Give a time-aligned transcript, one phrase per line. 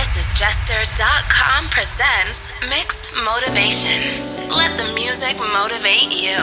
[0.00, 4.48] This is Jester.com presents Mixed Motivation.
[4.48, 6.40] Let the music motivate you.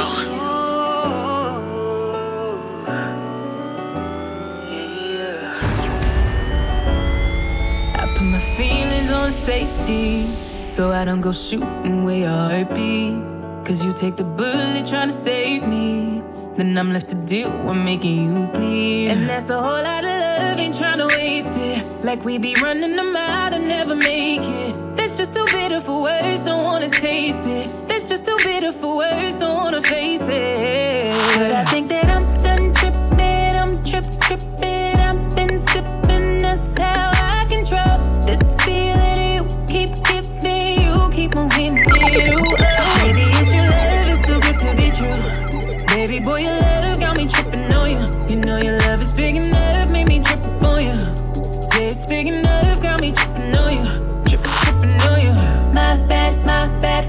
[7.96, 13.20] I put my feelings on safety so I don't go shooting where your heart be.
[13.66, 16.22] Cause you take the bullet trying to save me.
[16.58, 19.08] Then I'm left to deal with making you bleed.
[19.08, 21.67] And that's a whole lot of love, ain't trying to waste it.
[22.04, 24.96] Like we be running them out and never make it.
[24.96, 27.70] That's just too bitter for words, don't wanna taste it.
[27.88, 30.87] That's just too bitter for words, don't wanna face it.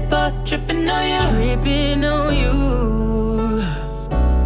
[0.09, 1.21] For tripping on you.
[1.29, 3.61] Tripping on you.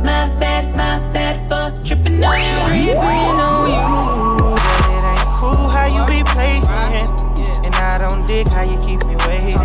[0.03, 2.55] My bad, my bad for tripping on you.
[2.67, 4.55] Tripping on you.
[4.55, 6.63] It ain't cool how you be playing.
[7.65, 9.55] And I don't dig how you keep me waiting.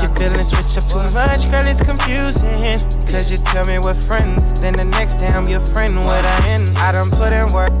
[0.00, 2.78] Your feelings switch up too much, girl, it's confusing.
[3.10, 5.96] Cause you tell me we're friends, then the next day I'm your friend.
[5.96, 7.74] What I end, I done put in work.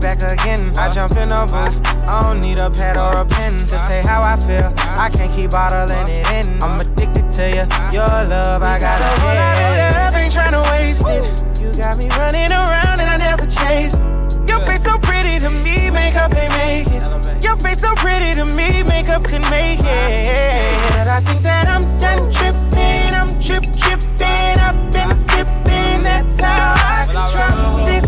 [0.00, 1.95] Back again, I jump in a booth.
[2.08, 4.70] I don't need a pad or a pen to say how I feel.
[4.94, 6.62] I can't keep bottling it in.
[6.62, 9.92] I'm addicted to you, your love, I gotta get.
[9.92, 11.26] I ain't trying to waste it.
[11.58, 13.98] You got me running around and I never chase.
[14.46, 17.02] Your face so pretty to me, makeup ain't make it.
[17.42, 20.54] Your face so pretty to me, makeup can make it.
[20.94, 24.54] But I think that I'm done tripping, I'm trip tripping.
[24.62, 28.05] I've been sipping, that's how I control this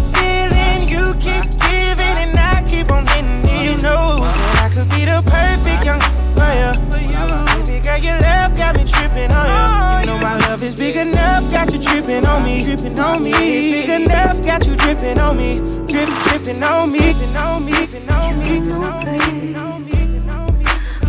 [10.61, 13.33] know my love is big enough, got you tripping on me, tripping on me.
[13.33, 15.53] It's big enough, got you dripping on me,
[15.87, 19.93] drip dripping on me, on me, dripping on me, dripping on me, dripping on me,
[19.93, 20.65] dripping on me.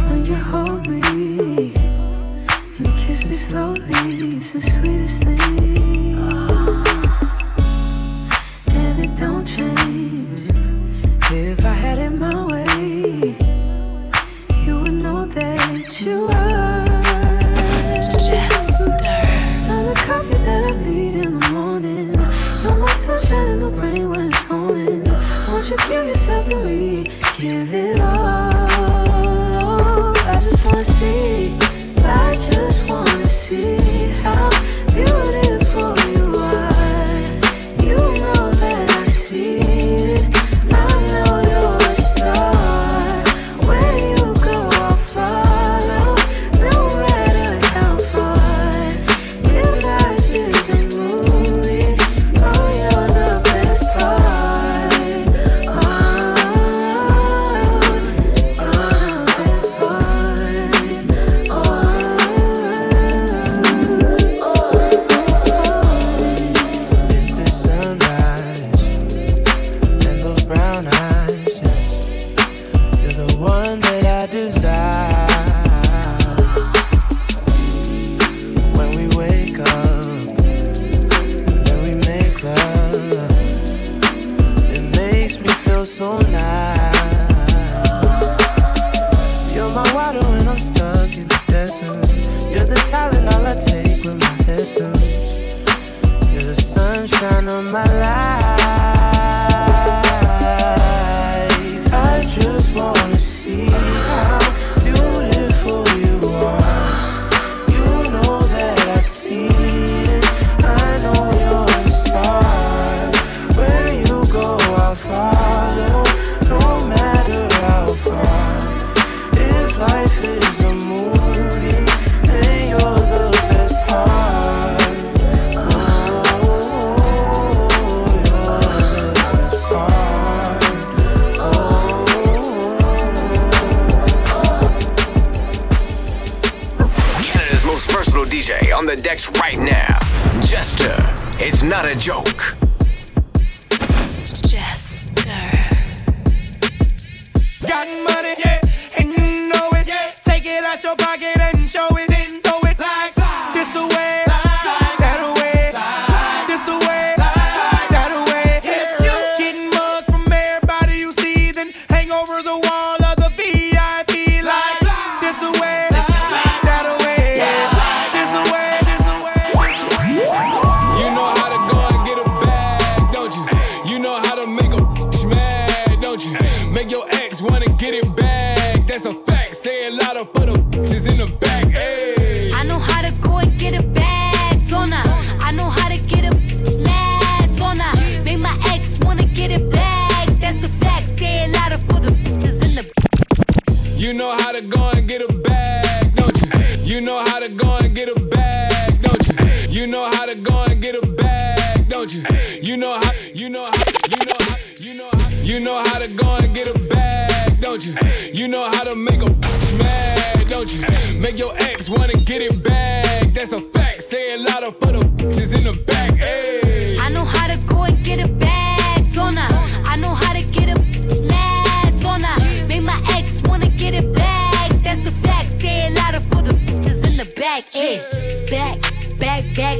[0.10, 1.74] When you hold me
[2.78, 6.18] and kiss me slowly, it's the sweetest thing.
[8.72, 10.52] And it don't change.
[11.32, 13.36] If I had it my way,
[14.66, 16.39] you would know that you are.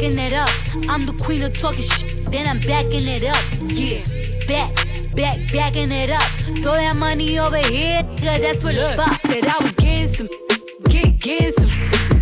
[0.10, 0.50] Backing it up.
[0.90, 3.44] I'm the queen of talking shit, then I'm backing it up.
[3.62, 4.04] Yeah,
[4.48, 4.86] back.
[5.16, 6.30] Back, backing it up.
[6.62, 8.42] Throw that money over here, nigga.
[8.42, 9.20] That's what the fuck.
[9.22, 10.28] Said I was getting some,
[10.88, 11.70] get, getting some.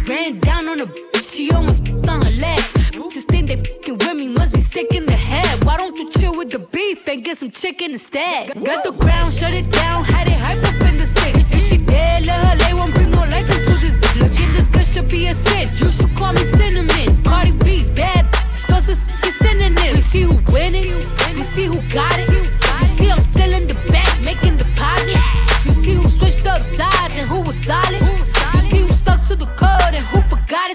[0.08, 2.60] Ran down on a bitch, she almost on her leg.
[2.94, 5.64] Bitches think they fucking with me, must be sick in the head.
[5.64, 8.54] Why don't you chill with the beef and get some chicken instead?
[8.66, 11.44] Got the ground, shut it down, had it hype up in the six.
[11.54, 14.20] And she dead, let her lay, won't bring no life into this bitch.
[14.20, 15.68] Look at this should be a sin.
[15.78, 16.07] You should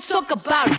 [0.08, 0.71] Talk about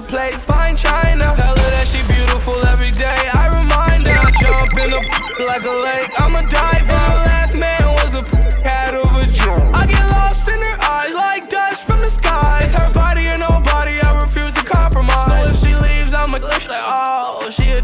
[0.00, 1.32] dollar plate, fine china.
[1.36, 3.28] Tell her that she beautiful every day.
[3.32, 4.30] I remind her.
[4.40, 6.10] Jump in a like a lake.
[6.18, 6.92] I'm a diver.
[6.92, 8.22] And the last man was a
[8.62, 9.74] cat of a joint.
[9.74, 12.72] I get lost in her eyes like dust from the skies.
[12.72, 14.00] Her body or nobody.
[14.00, 15.26] I refuse to compromise.
[15.26, 17.82] So if she leaves, I'm a like, oh, she a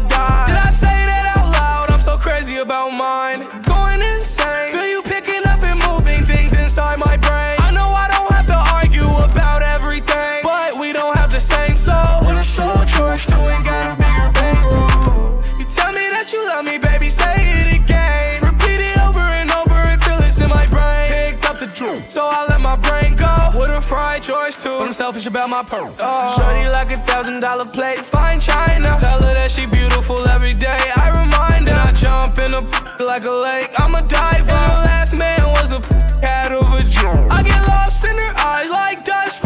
[25.25, 25.95] about my pearl.
[25.99, 26.03] Oh.
[26.03, 26.37] Uh.
[26.37, 28.95] Shorty like a thousand dollar plate, fine china.
[28.99, 30.91] Tell her that she beautiful every day.
[30.95, 31.75] I remind her.
[31.75, 32.61] Then I jump in a
[33.03, 33.71] like a lake.
[33.77, 34.51] I'm a diver.
[34.51, 35.79] And the last man was a
[36.21, 37.31] cat a joint.
[37.31, 39.36] I get lost in her eyes like dust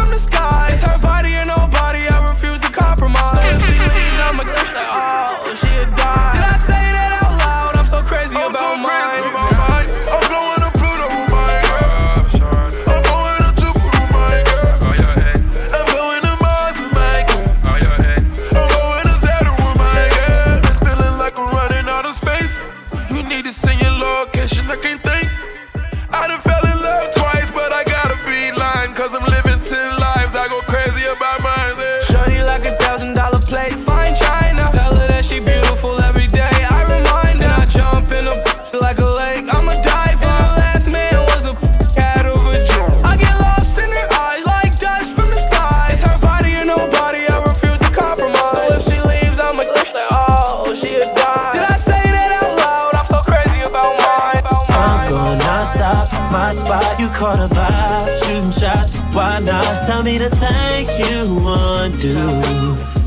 [57.21, 58.99] caught a vibe, shooting shots.
[59.13, 59.85] Why not?
[59.85, 62.17] Tell me the things you want to do.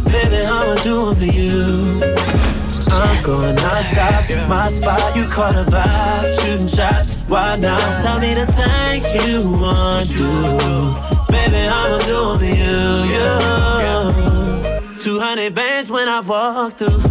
[0.09, 2.01] Baby, I'ma do 'em to you.
[2.95, 5.17] I'm gonna stop my spot.
[5.17, 7.25] You caught a vibe, shooting shots.
[7.27, 8.05] Why not?
[8.05, 10.33] Tell me the things you want to do.
[11.35, 13.25] Baby, I'ma do 'em to you.
[15.03, 17.03] 200 bands when I walk through.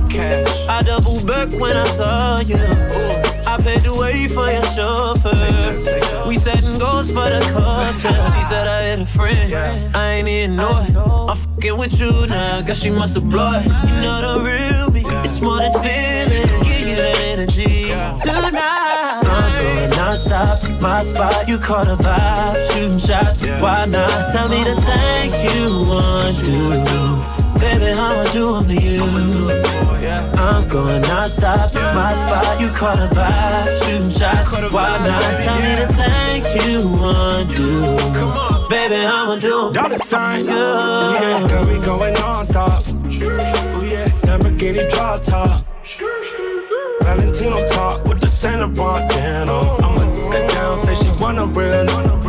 [0.69, 3.22] I double back when I saw you.
[3.53, 6.27] I paid the way for your chauffeur.
[6.27, 8.17] We setting goals for the culture.
[8.33, 9.53] She said I had a friend.
[9.95, 10.95] I ain't even know it.
[10.97, 12.61] I'm fucking with you now.
[12.61, 13.61] Guess she must have blown.
[13.63, 15.03] You know the real me.
[15.23, 16.47] It's more than feeling.
[16.63, 17.89] Give you that energy
[18.23, 19.21] tonight.
[19.97, 21.47] Nonstop, my spot.
[21.47, 23.45] You caught a vibe, shooting shots.
[23.61, 24.31] Why not?
[24.31, 27.59] Tell me the things you want to.
[27.59, 29.92] Baby, I'ma do them to you.
[30.43, 32.59] I'm going non-stop, my spot.
[32.59, 34.51] You caught a vibe, shooting shots.
[34.73, 35.21] Why not?
[35.43, 37.63] Tell me the things you want to.
[38.13, 39.71] Do Baby, I'ma do.
[39.71, 41.21] Dollar sign, Yeah.
[41.21, 42.83] yeah, girl, we going non-stop.
[42.83, 45.63] Oh yeah, Lamborghini drop top.
[47.03, 49.59] Valentino top with the Santa Montana.
[49.85, 52.22] I'ma get down, say she wanna real.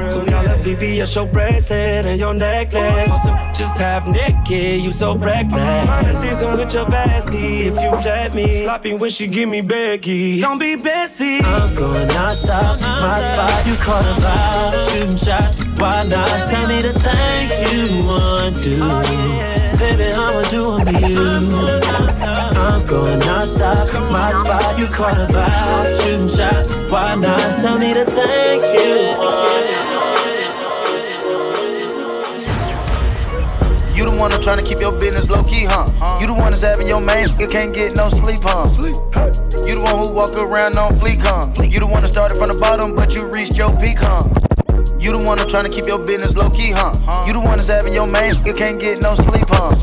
[0.65, 3.59] So now let VVS your bracelet and your necklace.
[3.59, 6.21] Just half naked, you so reckless.
[6.21, 8.65] Season with your bestie, if you let me.
[8.65, 10.41] Sloppy when she give me Becky.
[10.41, 11.41] Don't be Bessie.
[11.41, 13.47] I'm going non-stop, my uh-huh.
[13.47, 13.67] spot.
[13.67, 15.65] You caught a vibe, oh, shooting shots.
[15.79, 16.49] Why not?
[16.49, 18.71] Tell me the things you want to.
[18.71, 19.79] do.
[19.79, 21.19] Baby, I'ma do them you.
[22.57, 24.79] I'm going non-stop, my spot.
[24.79, 26.77] You caught a vibe, shooting shots.
[26.91, 27.61] Why not?
[27.61, 29.74] Tell me the things you want.
[34.25, 35.85] One that's trying to keep your business low key, huh?
[36.19, 38.65] You the one that's having your man, you can't get no sleep, huh?
[39.69, 41.53] You the one who walk around on fleek, huh?
[41.61, 44.25] You the one that started from the bottom, but you reached your peak, huh?
[44.99, 46.97] You the one that's trying to keep your business low key, huh?
[47.27, 49.77] You the one that's having your man, you can't get no sleep, huh?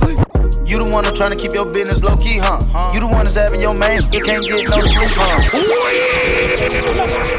[0.65, 2.65] You the one that's trying to keep your business low key, huh?
[2.95, 5.37] You the one that's having your man, you can't get no sleep, huh?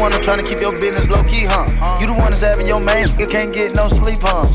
[0.00, 1.98] one that's trying to keep your business low key, huh?
[2.00, 4.48] You the one that's having your man, you can't get no sleep, huh?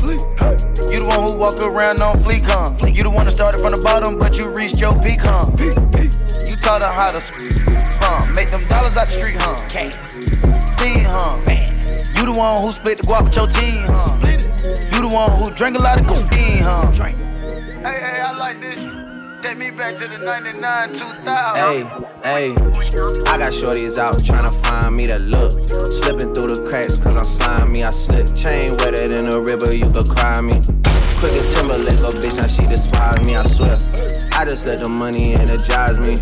[0.90, 2.74] You the one who walk around on fleek, huh?
[2.86, 5.46] You the one that started from the bottom, but you reached your peak, huh?
[5.62, 7.20] You taught her how to,
[8.02, 8.26] huh?
[8.34, 9.56] Make them dollars out the street, huh?
[10.82, 11.38] Team, huh?
[12.18, 14.18] You the one who split the guap with your team, huh?
[14.92, 16.90] You the one who drank a lot of cocaine, huh?
[16.90, 17.14] Hey,
[17.82, 18.15] hey, I like this.
[19.46, 21.06] Take me back to the 99, 2000.
[21.54, 21.82] Hey,
[22.24, 22.50] hey,
[23.30, 25.52] I got shorties out tryna find me that look.
[26.02, 28.26] Slipping through the cracks cause I'm slimy, I slip.
[28.34, 30.54] Chain wetter than a river, you could cry me.
[31.22, 33.78] Quick as Timberlake, a bitch, now she despise me, I swear.
[34.34, 36.18] I just let the money energize me.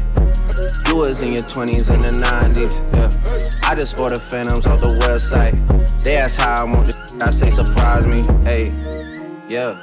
[0.87, 3.71] You was in your 20s and the 90s, yeah.
[3.71, 5.57] I just order phantoms off the website.
[6.05, 8.69] They ask how I want the I say surprise me, hey,
[9.49, 9.81] yeah.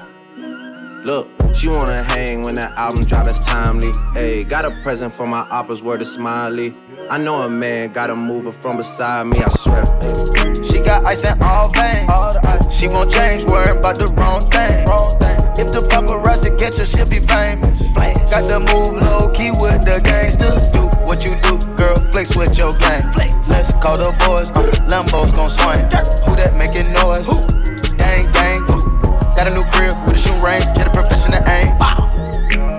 [1.04, 3.91] Look, she wanna hang when that album drop, it's timely.
[4.13, 6.74] Hey, got a present for my oppas, word is smiley.
[7.10, 9.84] I know a man gotta move her from beside me, I swear.
[10.01, 10.63] Hey.
[10.63, 12.10] She got ice in all veins.
[12.74, 14.88] She won't change, worrying about the wrong thing.
[15.60, 17.81] If the paparazzi catch her, she'll be famous.
[18.31, 20.70] Got to move low key with the gangsters.
[20.70, 23.03] Do what you do, girl, flex with your gang.
[23.50, 25.84] Let's call the boys, uh, Lambos gon' swing.
[26.25, 27.27] Who that making noise?
[27.98, 28.71] Gang, gang.
[29.42, 31.74] Got a new crib with a shoe range, get a professional aim.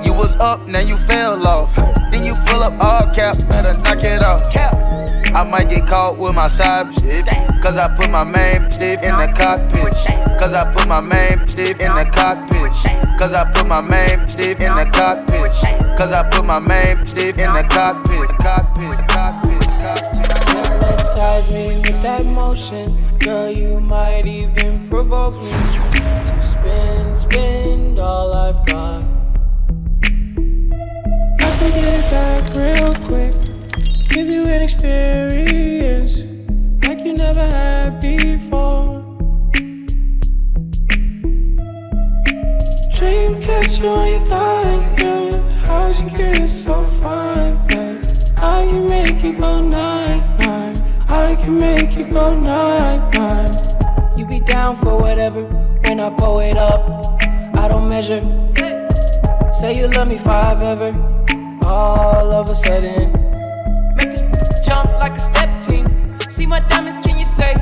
[0.04, 1.74] You was up, now you fell off.
[2.12, 4.48] Then you pull up all cap, better knock it off.
[4.52, 4.72] Cap.
[5.34, 7.26] I might get caught with my side shit.
[7.60, 9.90] Cause I put my main shit in the cockpit.
[10.38, 12.70] Cause I put my main shit in the cockpit.
[13.18, 15.98] Cause I put my main shit in the cockpit.
[15.98, 18.28] Cause I put my main shit in the cockpit.
[18.28, 20.26] The cockpit, the cockpit, the cockpit.
[20.46, 23.18] Hypnotize me with that motion.
[23.18, 26.01] Girl, you might even provoke me
[26.62, 29.02] spin, spin all I've got.
[31.40, 33.34] I can get it back real quick.
[34.10, 36.18] Give you an experience
[36.86, 39.02] like you never had before.
[42.94, 45.66] Dream catcher on your thigh, yeah.
[45.66, 48.02] How'd you get so fine, babe?
[48.38, 50.82] I can make you go night, night.
[51.10, 53.71] I can make you go night, night.
[54.16, 55.42] You be down for whatever
[55.84, 56.80] when I pull it up.
[57.54, 58.20] I don't measure.
[59.54, 60.92] Say you love me forever.
[61.64, 63.12] All of a sudden,
[63.96, 66.18] make this jump like a step team.
[66.30, 67.54] See my diamonds, can you say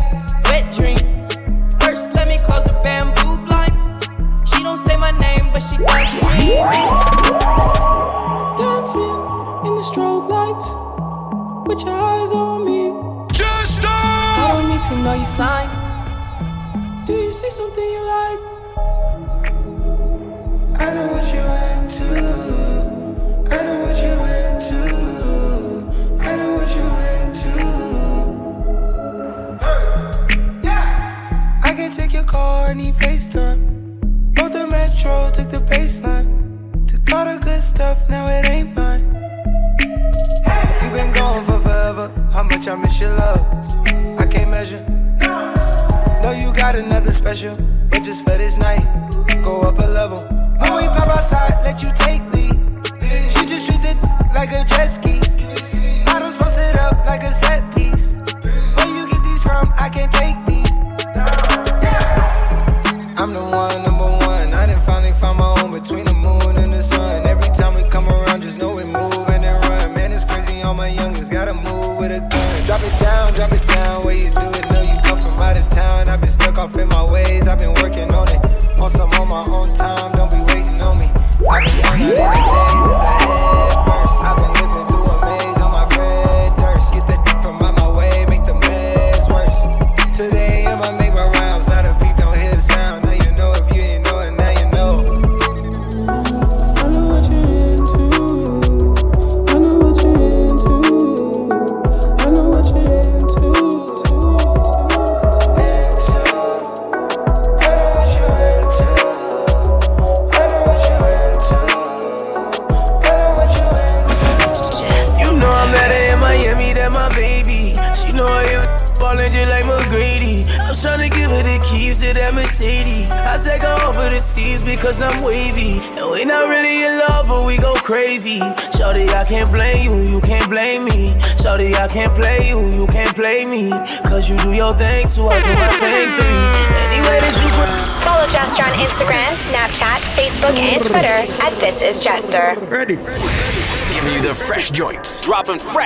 [0.46, 0.98] wet dream?
[1.78, 3.82] First, let me close the bamboo blinds.
[4.50, 6.66] She don't say my name, but she does scream.
[8.58, 9.18] Dancing
[9.66, 10.68] in the strobe lights
[11.68, 12.92] with your eyes on me.
[13.32, 15.89] Just I don't need to know your sign.
[17.10, 18.38] Do you see something you like?
[20.78, 22.06] I know what you into.
[23.50, 24.80] I know what you into.
[26.20, 26.86] I know what you
[27.18, 27.54] into.
[31.64, 33.60] I can take your call, I need FaceTime.
[34.36, 36.86] Both the metro took the baseline.
[36.86, 39.02] Took all the good stuff, now it ain't mine.
[40.80, 42.12] You been gone for forever.
[42.30, 43.40] How much I miss your love.
[44.16, 44.99] I can't measure.
[46.22, 47.56] Know you got another special,
[47.88, 48.84] but just for this night.
[49.42, 49.59] Go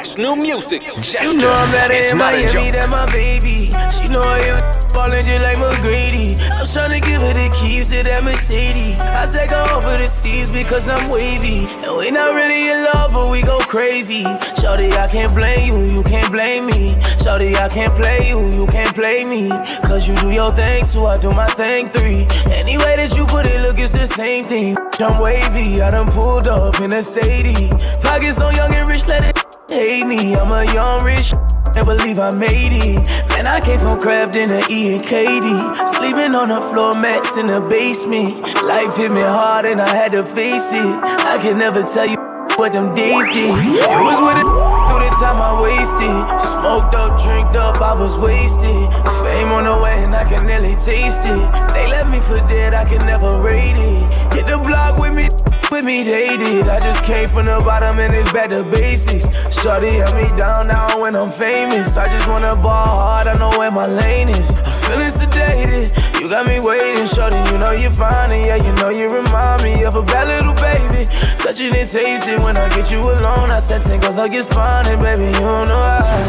[0.04, 0.82] fresh new music.
[0.82, 1.22] Jester.
[1.22, 3.72] You know I'm at it's it in not Miami, that my baby.
[3.90, 4.60] She know I am
[4.92, 6.36] ballin' just like McGrady.
[6.52, 8.98] I'm tryna give her the keys to that Mercedes.
[9.00, 11.66] I take her over the seas because I'm wavy.
[11.84, 14.24] And we not really in love, but we go crazy.
[14.60, 16.96] Shorty, I can't blame you, you can't blame me.
[17.22, 19.50] Shorty, I can't play you, you can't play me.
[19.88, 22.26] Cause you do your thing, so I do my thing three.
[22.52, 24.76] Any way that you put it, look, it's the same thing.
[25.00, 27.70] I'm wavy, I done pulled up in a Sadie.
[28.02, 29.33] Pockets so young and rich, let it
[29.74, 30.34] hate me.
[30.36, 31.32] I'm a young rich.
[31.74, 33.06] Can't believe I made it.
[33.30, 35.88] Man, I came from Crafton to E and KD.
[35.88, 38.40] Sleeping on the floor mats in the basement.
[38.62, 40.86] Life hit me hard and I had to face it.
[40.86, 42.16] I can never tell you
[42.56, 43.50] what them days did.
[43.50, 44.46] It was with it
[44.86, 46.14] through the time I wasted.
[46.38, 48.86] Smoked up, drinked up, I was wasted.
[49.26, 51.42] Fame on the way and I can nearly taste it.
[51.74, 54.32] They left me for dead, I can never rate it.
[54.32, 55.43] Hit the block with me.
[55.74, 56.68] With me, they did.
[56.68, 59.26] I just came from the bottom and it's back to basics.
[59.50, 61.96] Shorty held me down now when I'm famous.
[61.96, 64.50] I just wanna ball hard, I know where my lane is.
[64.50, 66.20] I'm feeling sedated.
[66.20, 67.34] You got me waiting, shorty.
[67.50, 70.54] You know you're fine, and yeah, you know you remind me of a bad little
[70.54, 71.12] baby.
[71.38, 73.50] Such an it when I get you alone.
[73.50, 75.24] I said ten cause I get spawning, baby.
[75.24, 76.26] You don't know how.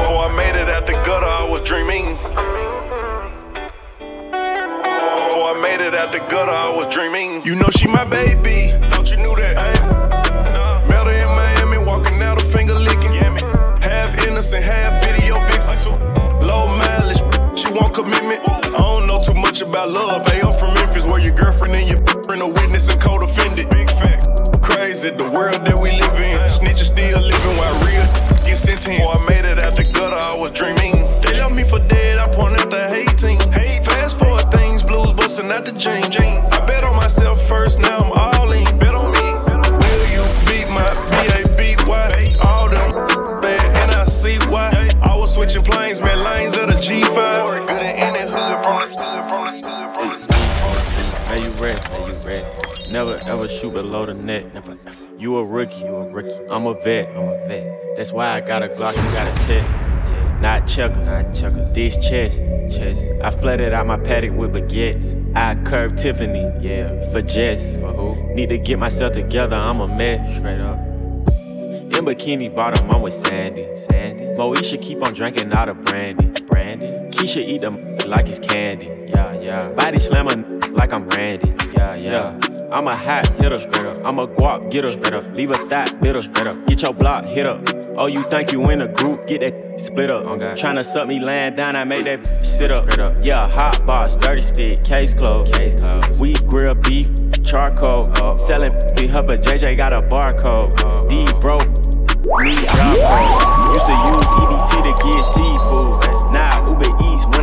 [0.00, 2.16] Before I made it out the gutter, I was dreaming.
[5.72, 7.42] made it out the gutter, I was dreaming.
[7.46, 8.76] You know she my baby.
[8.90, 9.56] Thought you knew that.
[9.56, 10.86] Ay.
[10.86, 13.12] Met her in Miami, walking out a finger licking.
[13.80, 15.92] Half innocent, half video vixen.
[16.46, 17.22] Low mileage,
[17.58, 18.40] she want commitment.
[18.48, 20.26] I don't know too much about love.
[20.28, 23.70] Hey, I'm from Memphis, where your girlfriend and your friend a witness and co-offended.
[23.70, 24.28] Big fact.
[24.60, 26.36] Crazy, the world that we live in.
[26.52, 28.04] Snitches still living while real
[28.44, 29.00] get sentenced.
[29.00, 30.94] Oh, I made it out the gutter, I was dreaming.
[31.22, 33.41] They left me for dead, I pointed out the 18
[35.32, 36.02] busting out the chain.
[36.52, 38.64] I bet on myself first, now I'm all in.
[38.78, 39.32] Bet on me.
[39.80, 42.34] Will you beat my B-A-B-Y?
[42.44, 44.90] All them bad, and I see why.
[45.00, 47.66] I was switching planes, man, lanes of the G5.
[47.66, 51.30] Good in any hood from the side, from the side, from the side.
[51.30, 52.92] May you rest, may you rest.
[52.92, 54.52] Never ever shoot below the net.
[54.52, 55.02] Never, never.
[55.18, 56.46] You a rookie, you a rookie.
[56.50, 57.96] I'm a vet, I'm a vet.
[57.96, 59.91] That's why I got a Glock, you got a tech.
[60.42, 61.72] Not checkers, not checkers.
[61.72, 63.00] This chest, chest.
[63.22, 65.14] I flooded out my paddock with baguettes.
[65.36, 67.74] I curved Tiffany, yeah, for Jess.
[67.74, 68.34] For who?
[68.34, 70.36] Need to get myself together, I'm a mess.
[70.36, 70.80] Straight up.
[70.80, 73.72] In bikini bottom, I'm with Sandy.
[73.76, 74.24] Sandy.
[74.24, 76.32] Moesha keep on drinking out of brandy.
[76.46, 76.86] Brandy.
[77.16, 78.86] Keisha eat them like it's candy.
[79.10, 79.70] Yeah, yeah.
[79.70, 81.54] Body slammer like I'm Randy.
[81.74, 82.38] Yeah, yeah.
[82.72, 84.06] I'm a hot hitter, straight up.
[84.06, 85.24] I'm a guap getter, straight up.
[85.36, 86.66] Leave a thought bitter, straight up.
[86.66, 87.60] Get your block hit up.
[87.98, 89.26] Oh, you think you in a group?
[89.26, 90.24] Get that split up.
[90.24, 92.90] Oh, Tryna suck me laying down, I make that sit up.
[92.90, 93.24] Straight up.
[93.24, 95.52] Yeah, hot box, dirty stick, case closed.
[95.52, 96.18] Case closed.
[96.18, 97.10] We grill beef,
[97.44, 98.10] charcoal.
[98.16, 98.36] Oh, oh.
[98.38, 100.80] Selling be her, but JJ got a barcode.
[100.80, 101.08] Oh, oh.
[101.08, 101.68] D broke.
[102.40, 103.74] Need job.
[103.74, 106.11] Used to use EBT to get seafood.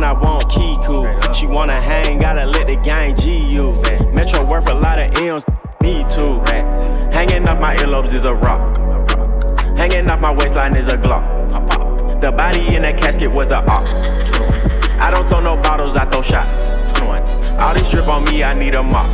[0.00, 1.34] when I want Kiku.
[1.34, 3.72] She wanna hang, gotta let the gang G you.
[4.14, 5.44] Metro worth a lot of M's,
[5.82, 6.40] need two.
[7.12, 8.78] Hanging off my earlobes is a rock.
[9.76, 12.20] Hanging off my waistline is a Glock.
[12.20, 13.84] The body in that casket was a op.
[15.00, 16.82] I don't throw no bottles, I throw shots.
[16.98, 17.60] 21.
[17.60, 19.06] All this drip on me, I need a mop.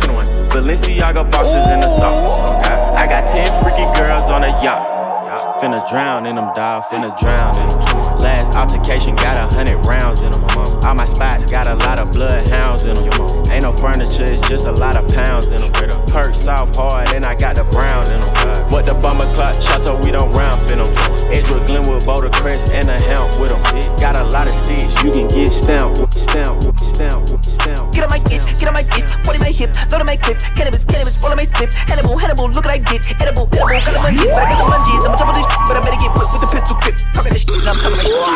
[0.00, 0.26] 21.
[0.50, 2.68] Balenciaga boxes in the socks.
[2.96, 3.63] I got 10
[5.64, 6.84] Finna drown in them, dog.
[6.92, 8.18] Finna drown in them.
[8.18, 10.44] Last altercation got a hundred rounds in them.
[10.84, 13.08] All my spots got a lot of bloodhounds in them.
[13.48, 15.72] Ain't no furniture, it's just a lot of pounds in them.
[16.04, 18.68] Perk soft hard, and I got the brown in them.
[18.68, 20.92] What the bummer clock, Chateau, we don't ramp in them.
[21.32, 23.96] Edgewood, Glenwood, Boulder Crest, and a help with them.
[23.96, 27.94] Got a lot of sticks, you can get stamped, stamped, stamped, stamped.
[27.96, 30.44] Get on my dick, get on my dick, body my hip, load on my clip,
[30.52, 31.48] cannabis, cannabis, roll on my
[31.88, 34.68] Hannibal, Hannibal, look what I did, edible, edible, got the munchies, but I got the
[34.68, 36.96] munchies, I'm on top of this, but I better get put with the pistol grip,
[37.12, 38.12] talking this shit, and I'm talking shit.
[38.14, 38.30] On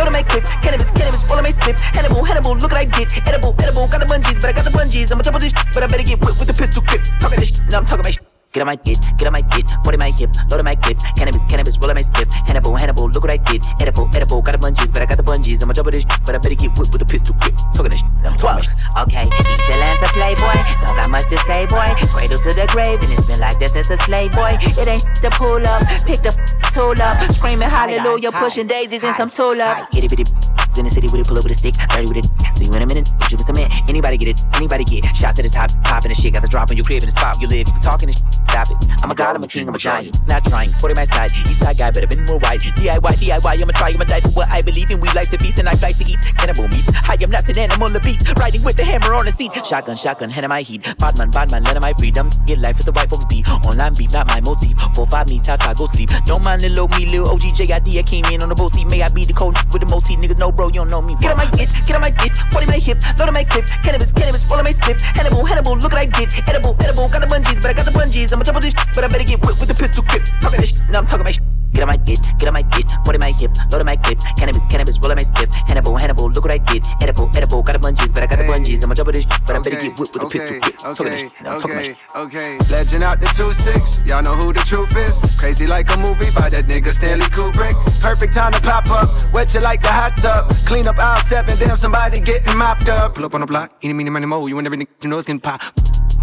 [0.00, 2.84] on on on clip, cannabis, cannabis, on my split, Hannibal, Hannibal, look what I
[3.26, 5.52] edible, edible, got the munchies, but I got the bungees, I'm on top of this,
[5.72, 8.04] but I better get put with the pistol grip, talking this shit, and I'm talking
[8.04, 8.33] my shit.
[8.54, 10.76] Get on my dick, get on my dick, put in my hip, load on my
[10.76, 14.40] clip, cannabis, cannabis, roll on my split, Hannibal, Hannibal, look what I did, edible, edible,
[14.42, 16.38] got the bungees, but I got the bungees, I'm on top of this, but I
[16.38, 18.78] better get whipped with a pistol grip, talking this I'm talking my shit.
[18.94, 20.54] Okay, he still as a playboy.
[20.86, 21.90] Don't got much to say, boy.
[22.14, 24.54] Cradle to the grave, and it's been like this since a slave boy.
[24.62, 26.32] It ain't to pull up, pick the
[26.72, 29.90] tool up, screaming hallelujah, pushing daisies and some tulips.
[29.96, 30.24] Itty bitty
[30.78, 32.26] in the city with it, pull up with a stick, dirty with it.
[32.54, 33.58] See you in a minute, put you with some.
[33.88, 36.70] Anybody get it, anybody get shot to the top, popping the shit, got the drop
[36.70, 37.68] on your crib in the spot you live.
[37.68, 38.76] You talking this stop it.
[39.02, 40.26] I'm a god, I'm a king, I'm a giant.
[40.26, 42.60] Not trying, 40 my side, east side guy, better been more right.
[42.60, 45.00] DIY, DIY, I'ma try, I'ma die for what I believe in.
[45.00, 46.20] We like to feast and I like to eat.
[46.36, 48.26] Cannibal meat, I am not an animal, a beast.
[48.38, 49.52] Riding with the hammer on the seat.
[49.64, 50.82] Shotgun, shotgun, hand in my heat.
[50.98, 52.30] Badman, badman, land of my freedom.
[52.46, 53.44] Get life with the white folks be.
[53.66, 54.78] Online beef, not my motif.
[54.94, 56.10] Four, five, me, ta go sleep.
[56.24, 58.86] Don't mind the little me, little OG, JID, I came in on the boat seat.
[58.86, 61.00] May I be the cold with the most heat, niggas know, bro, you don't know
[61.00, 61.16] me.
[61.20, 63.66] Get on my dick, get on my dick, body my hip, load on my clip,
[63.82, 67.30] cannabis, cannabis, roll my split, Hannibal, Hannibal, look what I did, edible, edible, got the
[67.30, 69.38] bungees, but I got the bungees, I'm on top of this, but I better get
[69.46, 71.44] whipped with the pistol grip, talking this, now I'm talking my shit.
[71.70, 74.18] Get on my dick, get on my dick, body my hip, load on my clip,
[74.38, 77.72] cannabis, cannabis, roll on my split, Hannibal, Hannibal, look what I did, edible, edible, got
[77.74, 79.78] the bungees, but I got the bungees, I'm on top of this, but I better
[79.78, 81.96] get whipped with the pistol grip, talking this, now I'm talking my shit.
[82.14, 84.02] Okay, legend out the two six.
[84.06, 85.14] Y'all know who the truth is.
[85.38, 87.74] Crazy like a movie by that nigga Stanley Kubrick.
[88.02, 89.08] Perfect time to pop up.
[89.32, 90.50] Wet you like the hot tub.
[90.66, 91.54] Clean up aisle seven.
[91.58, 93.14] Damn, somebody getting mopped up.
[93.14, 93.74] Pull up on the block.
[93.82, 94.46] Any, meeny, money, mo.
[94.46, 95.60] You and everything you know it's getting pop.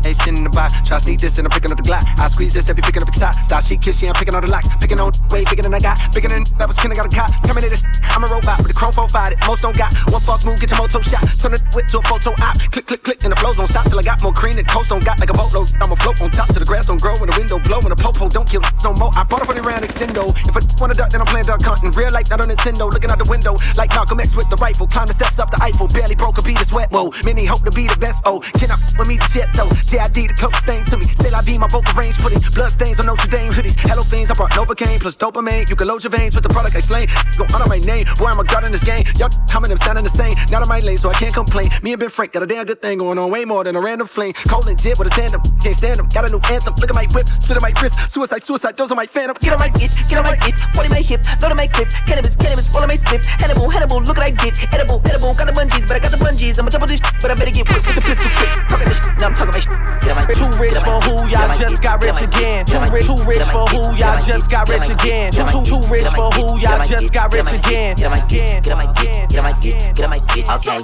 [0.04, 0.74] Hey, sitting in the box.
[0.82, 2.02] Try sneak this and I'm picking up the Glock.
[2.18, 3.38] I squeeze this, every picking up the top.
[3.46, 4.68] Start she kiss, yeah, I'm picking on the locks.
[4.82, 6.02] Picking on way bigger than I got.
[6.10, 7.30] Bigger than that was kin, I got a cop.
[7.46, 7.78] Terminator,
[8.18, 9.94] I'm a robot with the chrome 4 5 Most don't got.
[10.10, 11.22] One false move, get your moto shot.
[11.38, 12.58] Turn the whip to a photo op.
[12.74, 14.90] Click, click, click, and the flows don't stop till I got more cream than coast
[14.90, 15.70] don't got like a boatload.
[15.78, 18.00] I'ma float on top till the grass don't grow and the window blow and the
[18.00, 19.14] popo don't kill no more.
[19.14, 20.34] I bought a funny round extendo.
[20.50, 21.94] If I wanna duck, then I'm playing duck hunting.
[21.94, 22.90] Real life, not on Nintendo.
[22.90, 24.90] Looking out the window like Malcolm X with the rifle.
[24.90, 25.86] Climb the steps up the Eiffel.
[25.94, 26.90] Barely broke a beat of sweat.
[26.90, 28.26] Whoa, many hope to be the best.
[28.26, 29.70] Oh, can I with me the shit though?
[29.92, 31.04] JID the closest thing to me.
[31.20, 33.76] Still I be my vocal range, putting blood stains on Notre Dame hoodies.
[33.76, 35.68] Hello things, I brought Novocaine plus dopamine.
[35.68, 37.12] You can load your veins with the product I slain.
[37.36, 39.04] Go honor my name, I'm a god in this game.
[39.20, 40.32] Y'all coming them sounding the same.
[40.48, 41.68] Not on my lane, so I can't complain.
[41.84, 43.82] Me and Ben Frank got a damn good thing going on, way more than a
[43.84, 44.32] random flame.
[44.48, 46.08] Cold and jib with a tandem, can't stand them.
[46.08, 46.72] Got a new anthem.
[46.80, 48.00] Look at my whip, spit on my wrist.
[48.08, 49.36] Suicide, suicide, those are my phantom.
[49.44, 51.92] Get on my dick, get on my dick, body my hip, load on my clip,
[52.08, 55.52] cannabis, cannabis, roll on my split, Hannibal, Hannibal, look what I did, edible, edible, got
[55.52, 57.68] the bungees, but I got the bungees, I'm top of this, but I better get
[57.68, 58.56] whipped with the pistol quick.
[58.72, 59.81] Talking this, now I'm talking my shit.
[60.02, 62.22] Get on my dick, Too rich for who y'all get on my just got rich
[62.22, 62.66] again.
[62.66, 65.32] Too rich, too rich for who y'all get on my just got rich again.
[65.32, 67.96] Too too too rich for who y'all just got rich again.
[67.98, 68.62] Okay.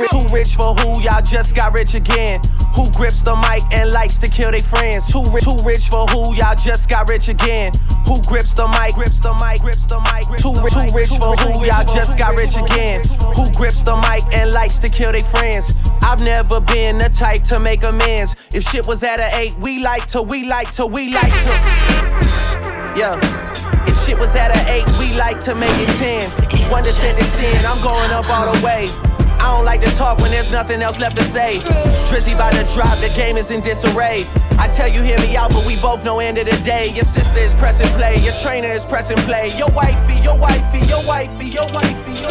[0.07, 2.41] Too rich for who y'all just got rich again.
[2.75, 5.11] Who grips the mic and likes to kill their friends?
[5.11, 7.71] Too rich, too rich for who y'all just got rich again.
[8.07, 10.23] Who grips the mic, grips the mic, grips the mic.
[10.39, 13.03] Too rich, too rich for who y'all just got rich again.
[13.35, 15.75] Who grips the mic and likes to kill their friends?
[16.01, 18.35] I've never been the type to make amends.
[18.53, 21.53] If shit was at an eight, we like to, we like to, we like to.
[22.95, 23.19] Yeah.
[23.87, 26.29] If shit was at an eight, we like to make it ten.
[26.71, 29.16] One to ten to ten, I'm going up all the way.
[29.39, 31.59] I don't like to talk when there's nothing else left to say.
[32.09, 34.25] Drizzy by the drop, the game is in disarray.
[34.57, 36.89] I tell you, hear me out, but we both know end of the day.
[36.89, 39.55] Your sister is pressing play, your trainer is pressing play.
[39.57, 42.25] Your wifey, your wifey, your wifey, your wifey,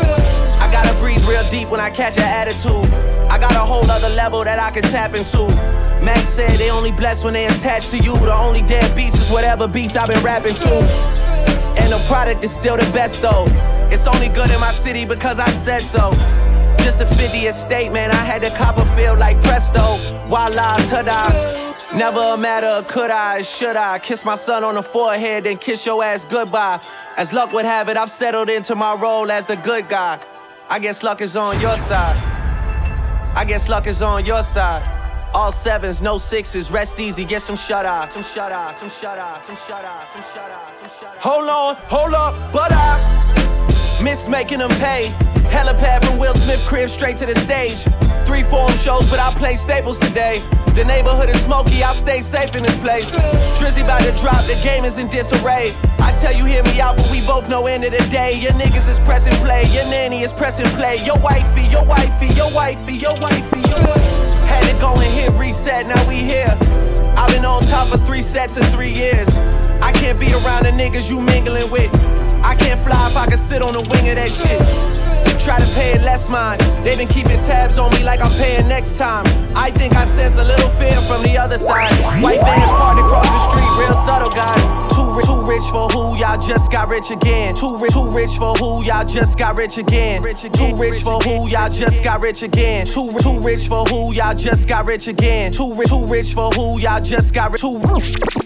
[0.59, 2.93] I gotta breathe real deep when I catch an attitude.
[3.31, 5.47] I got a whole other level that I can tap into.
[6.03, 8.17] Max said they only blessed when they attached to you.
[8.19, 10.79] The only dead beats is whatever beats I've been rapping to.
[11.79, 13.47] And the product is still the best though.
[13.93, 16.11] It's only good in my city because I said so.
[16.87, 19.97] Just a 50th statement, I had to cop a feel like presto.
[20.29, 21.99] Voila, ta-da.
[21.99, 25.85] Never matter of could I, should I kiss my son on the forehead, then kiss
[25.85, 26.81] your ass goodbye.
[27.17, 30.21] As luck would have it, I've settled into my role as the good guy.
[30.69, 32.23] I guess luck is on your side.
[33.35, 34.85] I guess luck is on your side.
[35.35, 38.09] All sevens, no sixes, rest easy, get some shut eye.
[38.11, 41.19] Some shut eye, some shut eye, some shut eye, some shut eye, some shut eye.
[41.19, 45.13] Hold on, hold up, but I miss making them pay.
[45.51, 47.85] Helipad from Will Smith crib straight to the stage.
[48.27, 50.43] Three forum shows, but I play staples today.
[50.75, 53.11] The neighborhood is smoky, I'll stay safe in this place.
[53.59, 55.73] Drizzy about to drop, the game is in disarray.
[55.99, 58.33] I tell you, hear me out, but we both know end of the day.
[58.39, 61.03] Your niggas is pressing play, your nanny is pressing play.
[61.05, 64.07] Your wifey, your wifey, your wifey, your wifey, your wifey.
[64.47, 66.55] Had to go and hit reset, now we here.
[67.17, 69.29] I've been on top for three sets in three years.
[69.81, 71.91] I can't be around the niggas you mingling with.
[72.45, 75.06] I can't fly if I can sit on the wing of that shit.
[75.39, 76.61] Try to pay it less mind.
[76.85, 79.25] They've been keeping tabs on me like I'm paying next time.
[79.55, 81.95] I think I sense a little fear from the other side.
[82.23, 84.86] White vans parked across the street, real subtle guys.
[85.17, 87.55] Too rich, too rich for who y'all just got rich again.
[87.55, 90.23] Too rich, too rich for who y'all just got rich again.
[90.23, 92.85] Too rich for who y'all just got rich again.
[92.85, 95.53] Too too rich for who y'all just got rich again.
[95.53, 97.63] Too rich, too rich for who y'all just got rich.
[97.63, 97.81] Too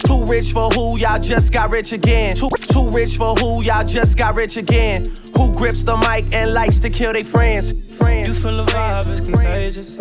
[0.07, 2.37] too rich for who y'all just got rich again.
[2.37, 5.07] Too too rich for who y'all just got rich again.
[5.37, 7.73] Who grips the mic and likes to kill their friends?
[7.97, 8.29] Friends.
[8.29, 9.99] You feel the vibe, it's contagious.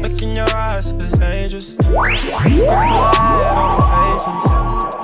[0.00, 1.76] Look in your eyes, it's dangerous.
[1.76, 5.03] Grateful I had all the patience.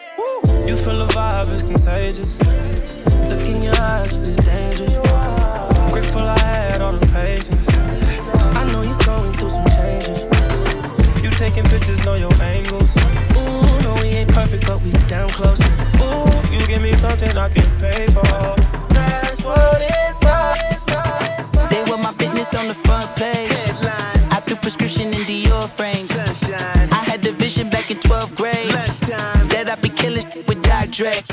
[0.67, 2.39] You feel the vibe, it's contagious.
[3.29, 4.97] Look in your eyes, it's dangerous.
[5.91, 7.67] Grateful I had all the patience.
[8.55, 10.23] I know you're going through some changes.
[11.23, 12.95] You taking pictures, know your angles.
[13.35, 15.59] Ooh, no, we ain't perfect, but we damn close.
[15.61, 18.55] Ooh, you give me something I can pay for.
[18.93, 20.10] That's what it's like.
[31.01, 31.23] Dre.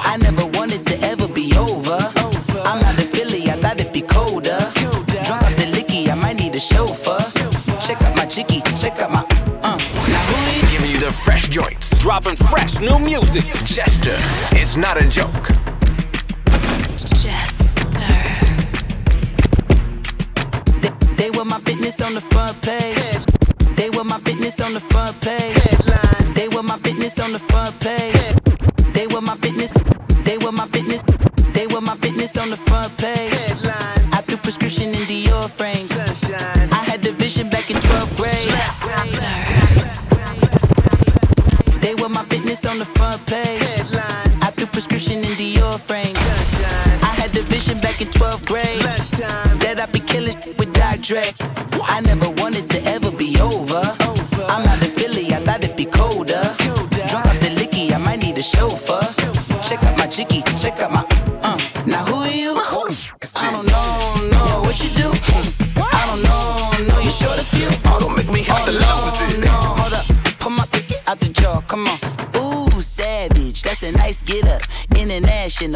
[0.00, 1.98] I never wanted to ever be over.
[2.64, 4.58] I'm not a Philly, I thought it'd be colder.
[5.26, 7.20] Drop out the licky, I might need a chauffeur.
[7.86, 9.26] Check out my chicky, check out my.
[9.62, 9.76] Uh.
[10.08, 13.44] Now Giving you the fresh joints, dropping fresh new music.
[13.66, 14.16] Jester,
[14.56, 15.67] it's not a joke.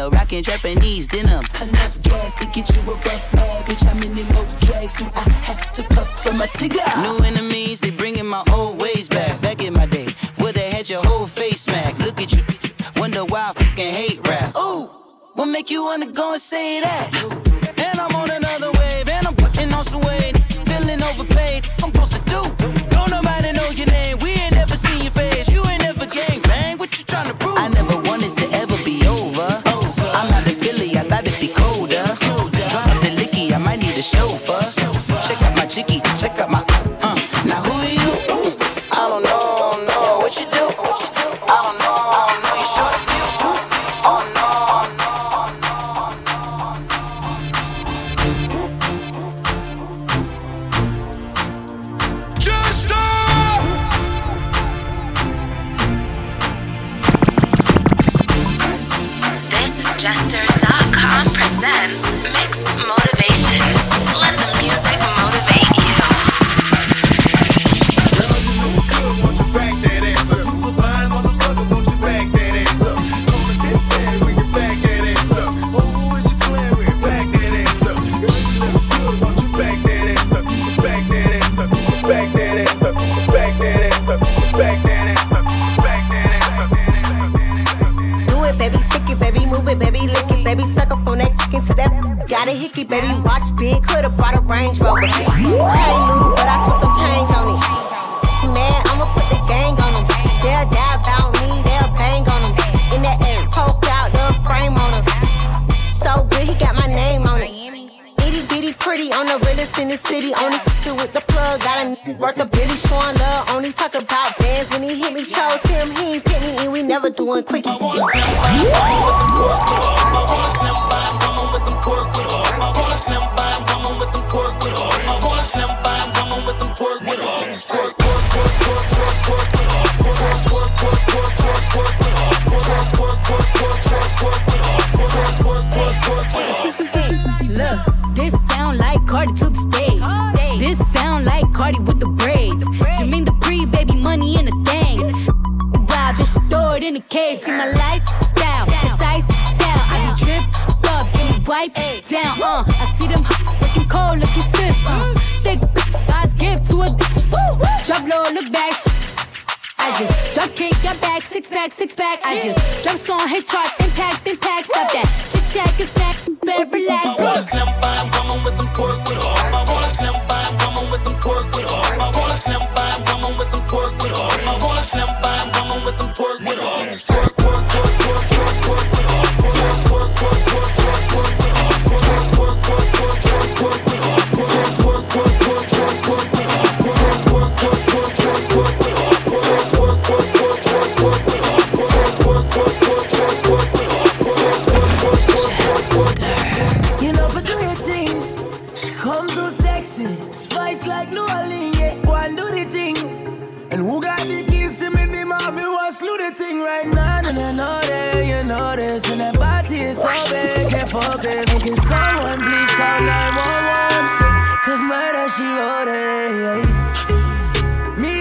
[0.09, 0.82] Rockin' Japanese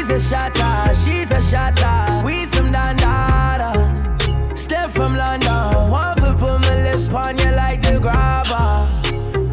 [0.03, 2.27] She's a shatter, she's a shatter.
[2.27, 4.59] We some dandadas.
[4.59, 5.91] Step from London.
[5.93, 8.89] One for put my lips on you like the grabber.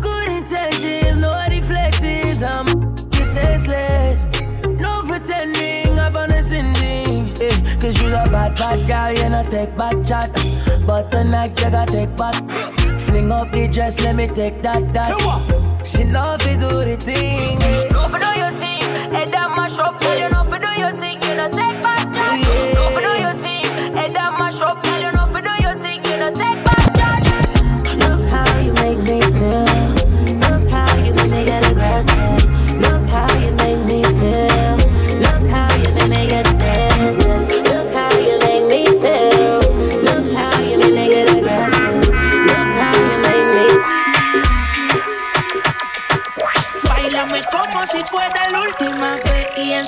[0.02, 2.42] Good intentions, no deflectors.
[2.42, 2.66] I'm
[3.14, 4.26] senseless.
[4.82, 7.28] No pretending, I'm on a sending.
[7.36, 10.32] Yeah, Cause you's a bad, bad girl, you know, take back chat.
[10.88, 12.34] But tonight, you gotta take back.
[13.02, 15.86] Fling up the dress, let me take that, that.
[15.86, 17.56] She love to do the thing.
[17.94, 18.69] Open up your thing.
[19.14, 20.02] Head that mash up.
[20.04, 22.46] You know, for do your thing, you know, take back chance.
[22.74, 23.64] No, for do your thing.
[23.96, 24.89] Head that mash up.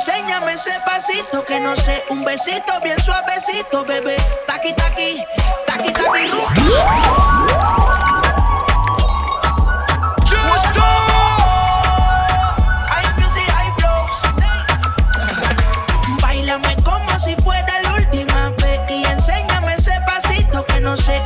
[0.04, 4.18] Enséñame ese pasito que no sé, un besito bien suavecito, bebé.
[4.48, 5.24] Taqui taqui,
[5.68, 6.32] taqui taqui.
[10.26, 10.84] Justo.
[12.90, 14.14] Hay music, hay flows.
[16.20, 21.22] Bailame como si fuera la última vez y enséñame ese pasito que no sé.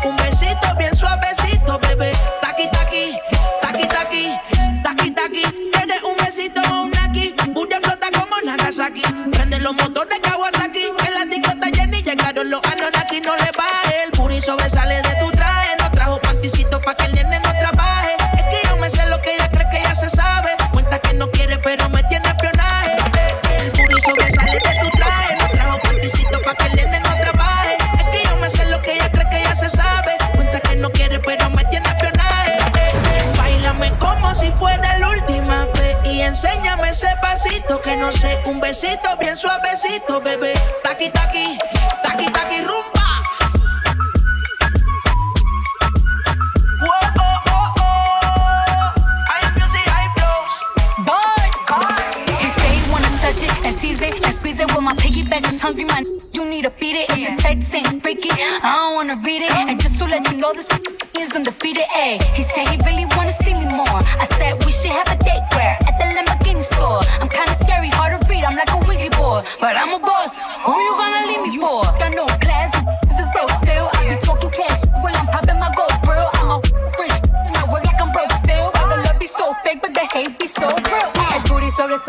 [40.00, 40.54] pasito, bebé.
[40.84, 41.65] Taqui, taqui.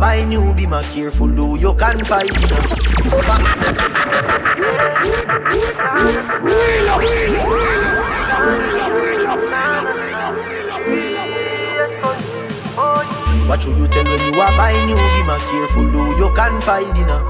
[0.00, 0.54] buying new?
[0.54, 2.30] Be more careful, do you can find
[13.46, 14.96] What should you tell when you are buying new?
[14.96, 17.20] Be more careful, do you can find dinner.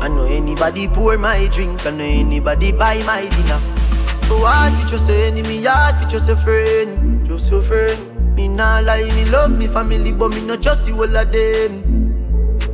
[0.00, 3.60] I know anybody pour my drink, I know anybody buy my dinner.
[4.26, 8.11] So hard just a enemy, hard for just a friend, just a friend.
[8.42, 11.70] Me nah lie, me love me family, but me not just see all of them.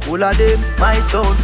[0.09, 1.37] All of them, my town.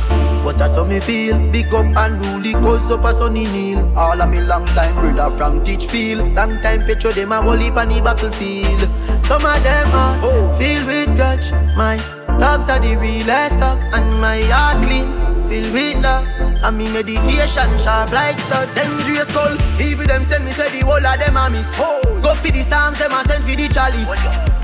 [0.43, 1.39] But that's how me feel.
[1.53, 3.85] Big up and rule cause up a sunny kneel.
[3.99, 6.35] All of me long time brother from Teachfield.
[6.35, 8.89] Long time petro them a whole heap on the battlefield.
[9.25, 11.53] Some of them are filled with grudge.
[11.77, 11.99] My
[12.41, 13.85] dogs are the realest dogs.
[13.93, 15.19] And my heart clean,
[15.51, 16.44] filled with love.
[16.65, 18.75] And me meditation sharp like studs.
[18.75, 19.53] Dangerous skull.
[19.79, 21.69] Even them send me say the whole of them a miss.
[21.77, 24.09] Go for the psalms, them a send for the chalice.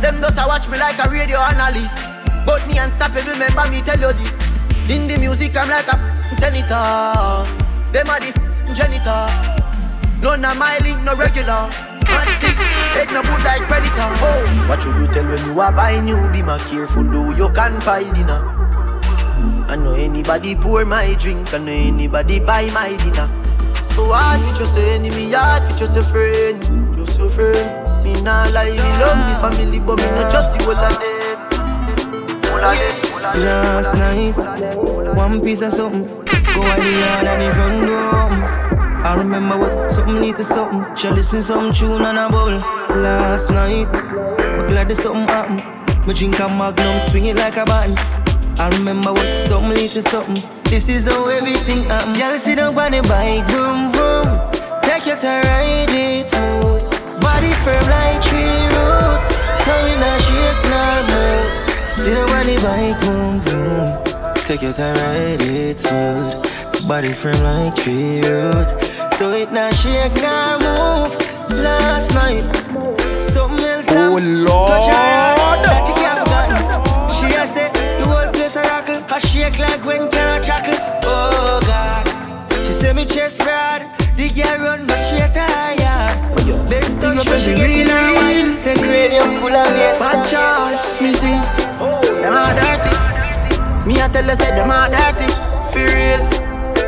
[0.01, 1.93] Them just a watch me like a radio analyst.
[2.47, 4.33] But me unstoppable, remember me tell you this.
[4.89, 7.45] In the music, I'm like a senator.
[7.93, 8.33] Them are the
[8.73, 9.29] janitor.
[10.23, 11.69] None of my link, no regular.
[11.69, 12.57] Hot sick,
[12.97, 14.09] head no good like predator.
[14.25, 16.17] Oh, what should you tell when you are buying you?
[16.33, 18.60] Be more careful, do you can find dinner.
[19.71, 23.29] I know anybody pour my drink, I know anybody buy my dinner.
[23.95, 26.61] So hard for just a enemy, hard for just a friend,
[26.97, 28.03] just a friend.
[28.03, 31.39] Me nah lie, me love me family, but me not just see all of them.
[32.51, 33.45] All of them.
[33.45, 36.03] Last night, one piece of something.
[36.03, 38.43] Go at the yard and the front room.
[39.07, 40.97] I remember was something little something.
[40.97, 42.59] She listen some tune and a bubble.
[43.01, 46.09] Last night, I'm glad there's something happened.
[46.09, 48.30] Me drink a magnum, swing it like a button.
[48.61, 50.43] I remember what something little something.
[50.65, 52.19] This is how everything happened.
[52.19, 54.29] Y'all sit down on the bike, vroom vroom.
[54.83, 56.83] Take your time, ride it smooth.
[57.23, 59.21] Body firm like tree root.
[59.65, 61.91] So we not shake, not move.
[61.91, 64.35] Sit down on the bike, vroom vroom.
[64.45, 66.87] Take your time, ride it smooth.
[66.87, 68.69] Body firm like tree root.
[69.15, 71.17] So it not shake, not move.
[71.59, 72.43] Last night,
[73.19, 75.65] something else Oh, Touch her Lord.
[75.65, 77.17] that you can't forget.
[77.17, 77.80] She a say the whole place
[79.21, 80.75] a rockle, a shake like when carrot chuckle.
[81.05, 83.83] Oh God, she say me chest broad,
[84.15, 86.69] the girl run go straight her yard.
[86.69, 88.59] Best touch when she get in her wine.
[88.59, 90.01] Say cranium full of waste.
[90.01, 91.41] Bad charge, me see.
[91.81, 92.01] Oh.
[92.23, 93.89] Them are dirty.
[93.89, 95.29] Me a tell you say them are dirty.
[95.73, 96.23] For real.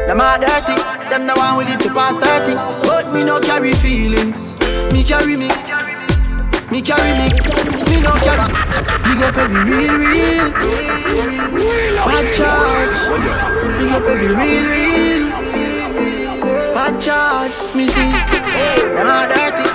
[0.07, 0.77] Them are dirty.
[1.11, 2.55] Them the one we live to pass 30.
[2.87, 4.57] But me no carry feelings.
[4.93, 5.49] Me carry me.
[6.71, 7.82] Me carry me.
[7.93, 8.49] Me no carry.
[9.05, 10.51] Big up every real, real.
[12.09, 12.97] Bad charge.
[13.79, 15.29] Big up every real, real.
[16.73, 17.53] Bad charge.
[17.77, 18.13] Me see.
[18.97, 19.69] Them are dirty.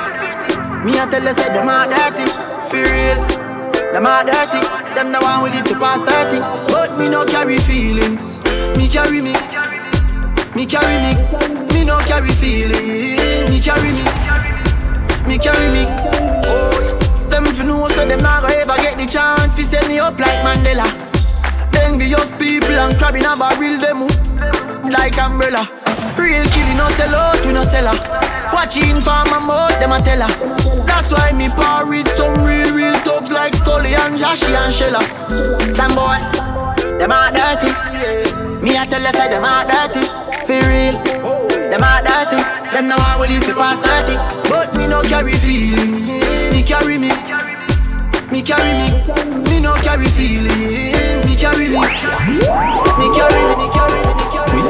[0.83, 2.25] Me I tell you say them are dirty.
[2.69, 3.21] For real.
[3.93, 4.65] Them are dirty.
[4.95, 6.39] Them the one with it to pass 30.
[6.73, 8.41] But me no carry feelings.
[8.75, 9.33] Me carry me.
[10.55, 11.13] Me carry me.
[11.71, 13.49] Me no carry feelings.
[13.51, 14.03] Me carry me.
[15.27, 15.85] Me carry me.
[15.85, 16.36] Oh, them
[17.57, 20.19] if you know so them not gonna ever get the chance to set me up
[20.19, 20.85] like Mandela.
[21.81, 25.65] Envious people and crab in a barrel them up like umbrella.
[26.17, 27.97] Real killing no sell out, we no sell her.
[28.53, 30.29] Watching for my mouth, them a tell her.
[30.85, 35.01] That's why me par with some real, real thugs like Scully and Joshy and Shella.
[35.73, 36.21] Some boy,
[36.99, 37.73] them are dirty.
[38.61, 40.05] Me I tell you, say them are dirty.
[40.45, 40.93] For real,
[41.73, 42.37] them are dirty.
[42.69, 44.13] Them now I will live past 30.
[44.47, 46.07] But me no carry feelings.
[46.53, 47.09] Me carry me.
[48.29, 49.39] Me carry me.
[49.49, 51.25] Me no carry feelings.
[51.25, 51.79] Me carry me.
[51.79, 53.55] Me carry me.
[53.55, 54.26] Me carry me.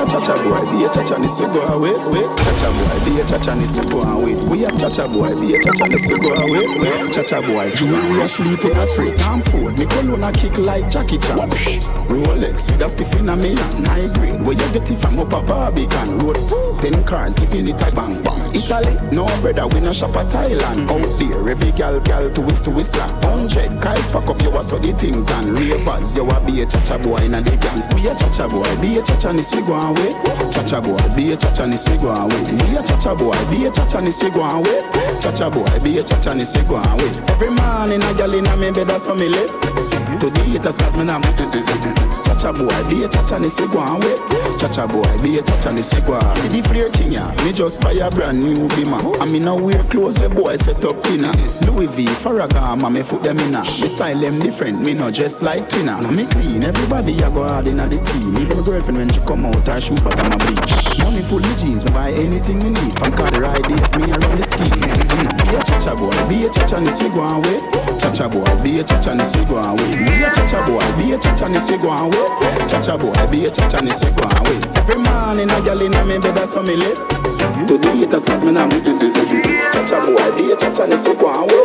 [0.08, 1.91] We a cha cha boy, be a cha cha ni go away.
[2.08, 4.36] Wait, cha cha boy, be a cha cha ni go away.
[4.47, 6.80] We a cha cha boy, be a cha cha ni go away.
[6.80, 9.78] Wait, cha cha boy, jewelry asleep in a free Tom Ford.
[9.78, 11.49] Me colonna kick like Jackie Chan.
[12.08, 13.84] Rolex with a spiff in a million.
[13.84, 16.38] High grade, where you get it from up a Barbican road.
[16.82, 18.49] Ten cars giving it a bang bang.
[18.55, 20.89] Italy, no brother, we no shop at Thailand.
[20.89, 23.01] Out there, every gal gal to whistle whistle.
[23.28, 25.53] Hundred guys pack up your so the thing done.
[25.53, 27.84] Ravers, you a be a cha cha boy in a the gang.
[27.93, 29.97] We a cha cha boy, be a cha cha ni go away.
[30.52, 32.43] Cha-cha boy, be a cha-cha ni go away.
[32.58, 34.82] Be a cha-cha boy, be a cha-cha ni go away.
[35.22, 37.12] Cha-cha boy, be a cha-cha ni go away.
[37.30, 39.50] Every man in a gal in a me bed that's how me live.
[40.08, 41.20] To the haters cause me now
[42.24, 44.16] Cha-cha boy, be a cha-cha ni go away.
[44.58, 46.34] Cha-cha boy, be a cha-cha ni away.
[46.34, 48.99] See the flare king ya, me just buy a brand new bima.
[49.22, 51.32] I me now wear clothes where boy set up inna.
[51.66, 53.62] Louis V, Ferragamo, me foot them inna.
[53.64, 55.99] Me style them different, me not just like twinna.
[56.16, 58.38] Me clean, everybody I go hard inna the team.
[58.38, 61.43] Even my girlfriend when she come out her shoes but I'm a bleach Money full
[61.43, 64.70] of jeans, me buy anything me need From car ride days, me around the ski.
[64.72, 67.60] Be a cha-cha boy, be a cha-cha ni go away
[67.99, 69.58] Cha-cha boy, be a cha-cha ni go
[69.98, 72.68] Be a cha-cha boy, be a cha-cha ni go away.
[72.70, 74.60] Cha-cha boy, be a cha-cha ni go away.
[74.76, 76.98] Every man in a gal in a me bed that's how me live.
[77.68, 78.70] To the haters cause me now.
[79.72, 81.64] Cha-cha boy, be a cha-cha ni go away.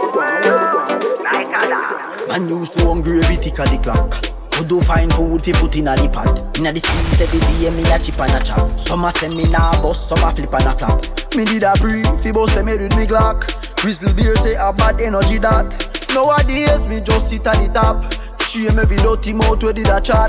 [2.28, 4.10] Man used to hungry every tick of the clock.
[4.52, 6.28] To do fine food fi put inna the pot?
[6.58, 8.70] Inna the street every day me a chip and a chop.
[8.78, 11.04] Some a send me na bust, some a flip and a flap
[11.34, 13.48] Me did a breathe fi bust them head with me Glock.
[13.76, 15.66] Crystal beer say a bad energy that
[16.14, 18.04] Nowadays me just sit at the top
[18.52, 20.28] Shame every dirty mouth where did a chat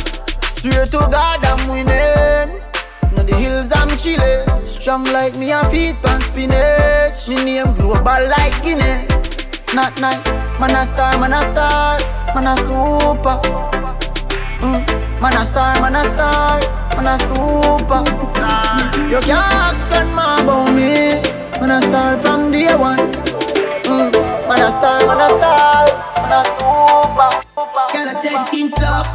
[0.55, 2.57] Swear to God I'm winning
[3.11, 8.29] Now the hills I'm chillin' Strong like me and feet pan spinach Me name global
[8.31, 9.11] like Guinness
[9.75, 10.23] Not nice,
[10.57, 11.99] man a star, man a star
[12.33, 13.83] Man a super
[14.63, 15.19] Mm.
[15.19, 16.61] Man a star, man a star,
[16.95, 17.99] man a super.
[19.11, 21.19] You can't spend more about me.
[21.59, 23.11] Man a star from day one.
[23.83, 24.13] Mm.
[24.47, 25.72] Man a star, man a star,
[28.23, 29.05] said think top.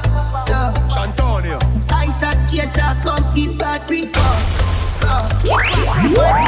[0.93, 1.59] Chantonio.
[1.91, 4.69] I said chaser, come keep that drink up.
[5.01, 6.48] Uh,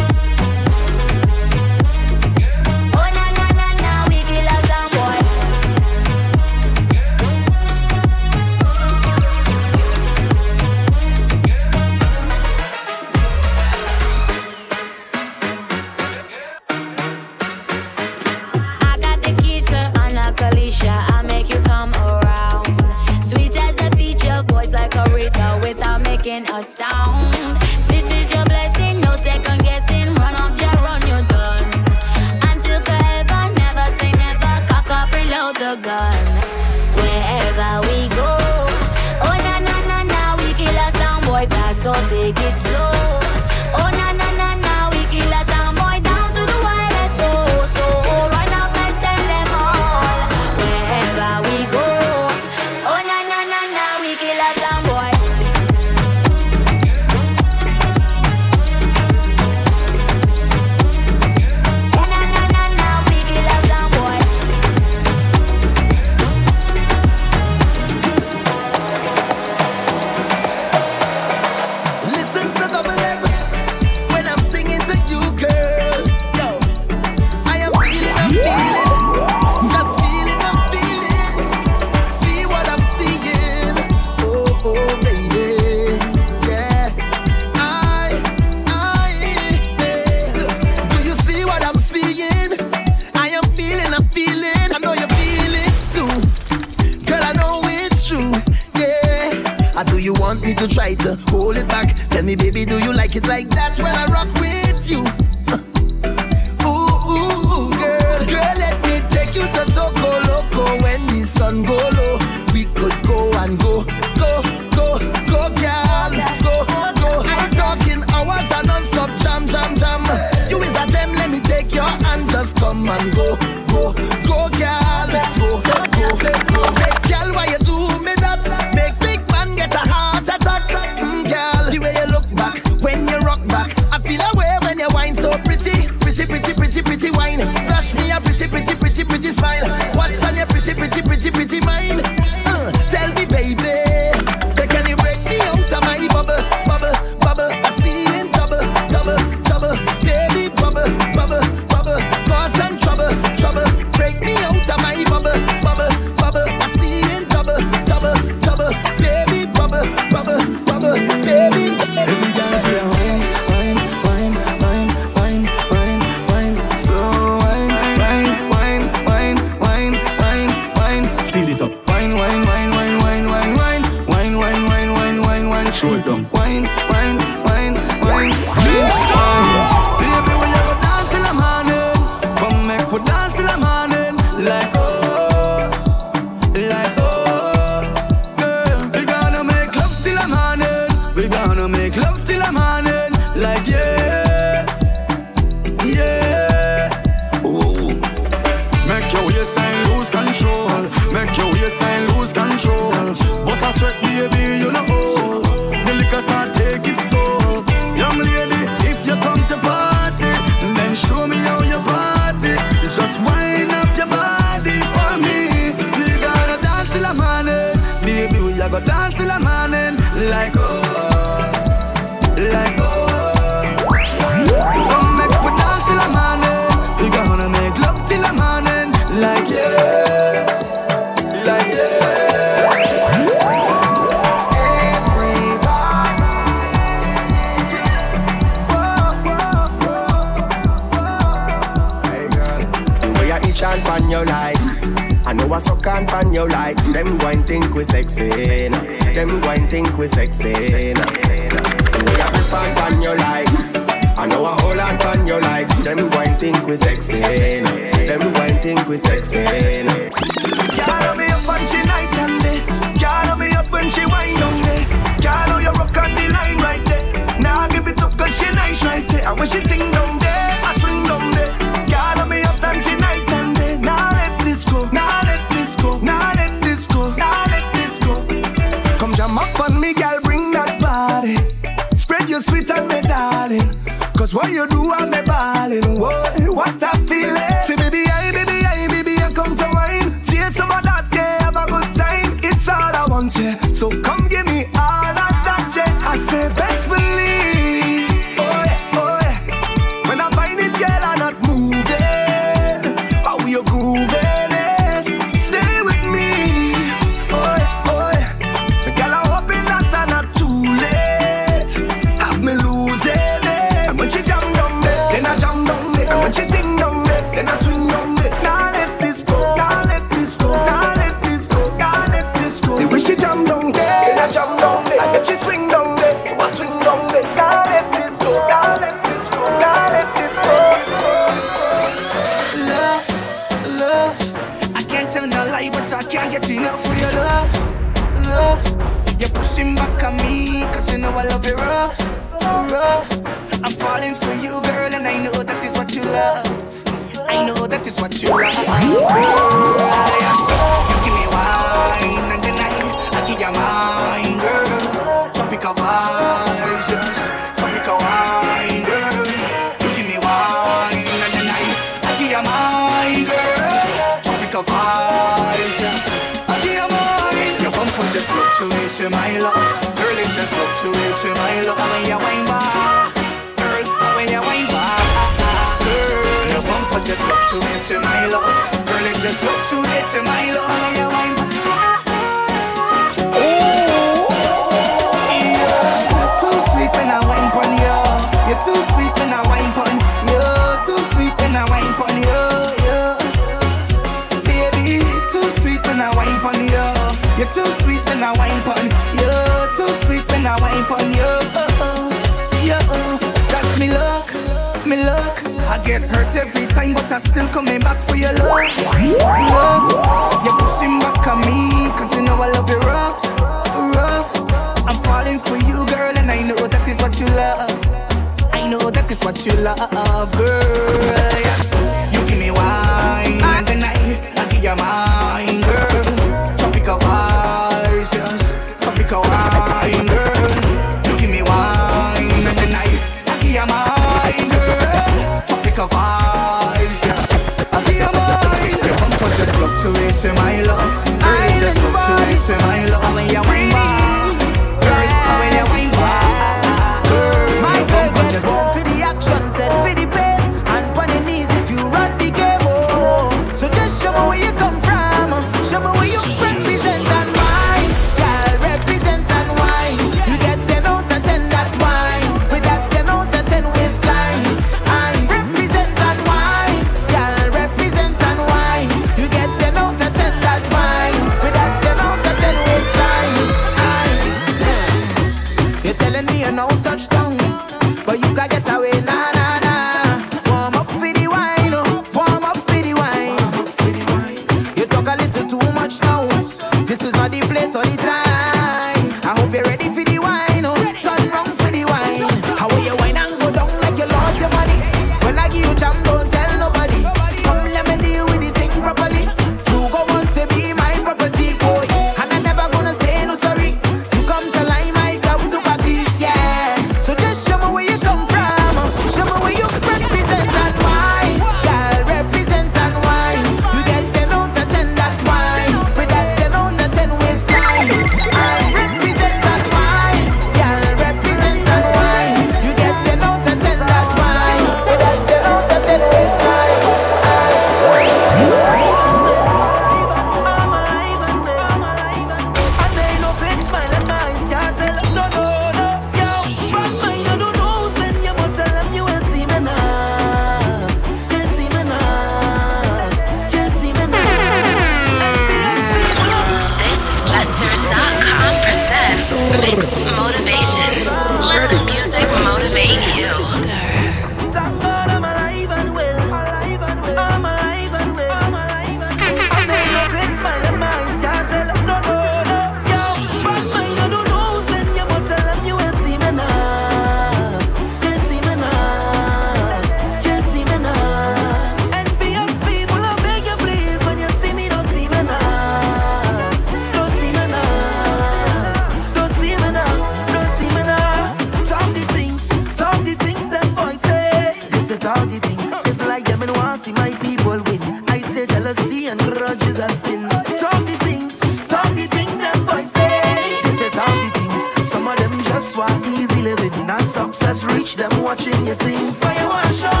[597.91, 599.17] reach them watching your things.
[599.17, 600.00] So you want to show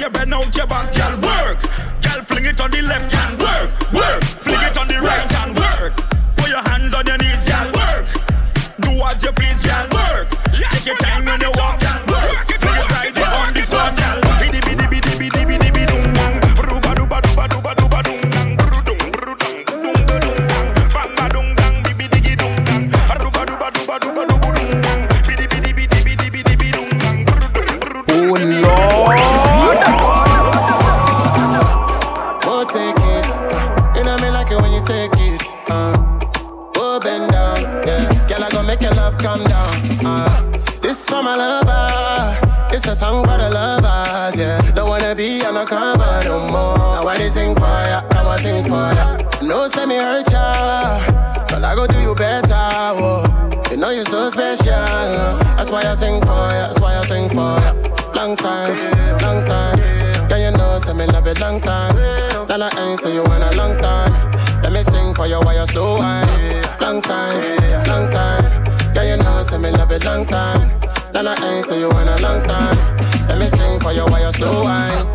[0.00, 1.60] You bend out your back, girl work.
[2.00, 3.19] Girl fling it on the left,
[70.10, 70.80] long time.
[71.12, 72.76] Then I ain't so you in a long time.
[73.28, 75.06] Let me sing for you while you slow wine.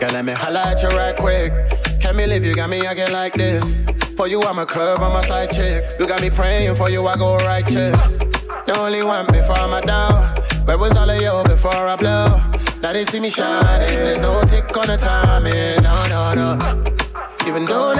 [0.00, 1.52] Yeah, let me holla at you right quick.
[2.00, 2.44] Can me leave?
[2.44, 3.86] you got me again like this.
[4.16, 5.84] For you, I'm a curve, on my side chick.
[5.98, 8.20] You got me praying for you, I go righteous.
[8.66, 10.36] You only want me for my down.
[10.66, 12.26] Where was all of you before I blow?
[12.82, 13.96] Now they see me shining.
[14.06, 15.82] There's no tick on the timing.
[15.82, 16.50] No, no, no.
[17.46, 17.94] Even though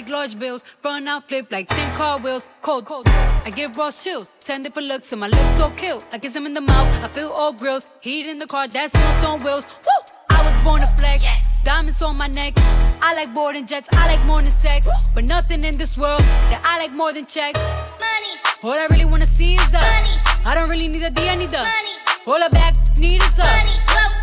[0.00, 0.64] big large bills.
[0.82, 2.46] Run out, flip like 10 car wheels.
[2.62, 3.06] Cold, cold.
[3.08, 6.00] I give raw chills, 10 different looks, and my looks so kill.
[6.12, 7.86] I kiss him in the mouth, I feel all grills.
[8.00, 9.66] Heat in the car, that smells on wheels.
[9.86, 10.00] Woo!
[10.30, 11.24] I was born to flex.
[11.64, 12.54] Diamonds on my neck.
[13.02, 14.86] I like boarding jets, I like more than sex.
[15.14, 17.60] But nothing in this world that I like more than checks.
[18.04, 18.34] Money.
[18.64, 20.14] All I really wanna see is the money.
[20.46, 21.94] I don't really need a D, I need the money.
[22.26, 23.76] All I back need is the money.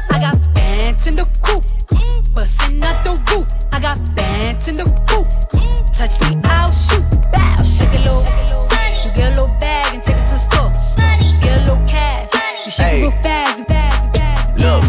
[0.10, 3.48] I got bands in the coupe, bustin' out the roof.
[3.72, 5.67] I got bands in the coupe.
[5.98, 7.04] Touch me, I'll shoot.
[7.32, 8.22] Bow, shake a little.
[9.04, 10.70] You get a little bag and take it to the store.
[11.42, 12.30] Get a little cash.
[12.66, 12.98] You shake Hey.
[13.00, 14.58] it real fast, you fast, you fast.
[14.62, 14.84] Look,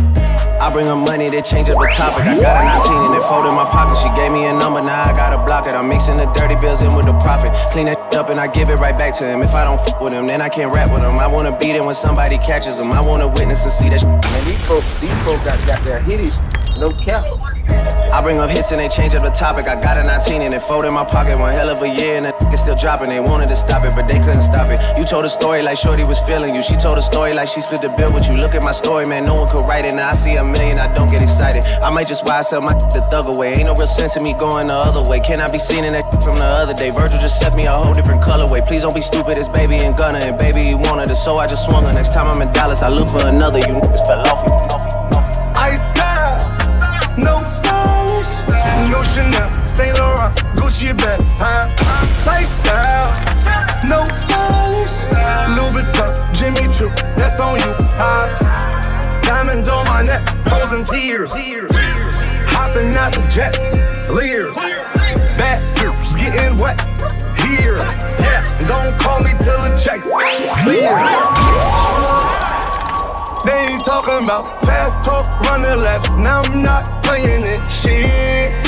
[0.61, 2.27] I bring her money to change up the topic.
[2.27, 3.97] I got a 19 and it fold in my pocket.
[3.97, 5.73] She gave me a number, now I gotta block it.
[5.75, 7.53] I'm mixing the dirty bills in with the profit.
[7.73, 9.41] Clean that up and I give it right back to him.
[9.41, 11.17] If I don't f with him, then I can't rap with him.
[11.19, 12.93] I wanna beat him when somebody catches him.
[12.93, 14.05] I wanna witness and see that.
[14.05, 16.37] Man, these folks, these folks got, got their hitties,
[16.79, 17.25] no cap.
[18.13, 19.69] I bring up hits and they change up the topic.
[19.69, 21.39] I got a 19 and it fold in my pocket.
[21.39, 23.09] One hell of a year and the still dropping.
[23.09, 24.81] They wanted to stop it, but they couldn't stop it.
[24.99, 26.63] You told a story like Shorty was feeling you.
[26.63, 28.37] She told a story like she split the bill with you.
[28.37, 29.25] Look at my story, man.
[29.25, 29.95] No one could write it.
[29.95, 31.65] Now I see a million, I don't get excited.
[31.81, 33.55] I might just why sell my the thug away.
[33.55, 35.21] Ain't no real sense in me going the other way.
[35.21, 36.91] Can I be seen in that from the other day?
[36.91, 38.67] Virgil just set me a whole different colorway.
[38.67, 39.39] Please don't be stupid.
[39.39, 41.95] It's baby and gunner and baby he wanted it, so I just swung her.
[41.95, 43.59] Next time I'm in Dallas, I look for another.
[43.61, 43.79] You
[44.11, 44.43] fell off.
[44.43, 44.78] You off,
[48.91, 51.69] no Chanel, Saint Laurent, Gucci bag, huh?
[52.27, 53.11] Lifestyle,
[53.89, 54.97] no stylish,
[55.57, 58.27] Louis Vuitton, Jimmy Choo, that's on you, huh?
[59.23, 61.31] Diamonds on my neck, frozen tears,
[62.49, 63.55] hopping out the jet,
[64.11, 64.55] Lears,
[65.37, 66.81] back tears, getting wet,
[67.41, 67.77] here,
[68.19, 70.09] yes, don't call me till the checks
[70.63, 70.97] clear.
[73.45, 76.11] They ain't talking about fast talk, running laps.
[76.17, 77.67] Now I'm not playing it.
[77.69, 78.68] Shit.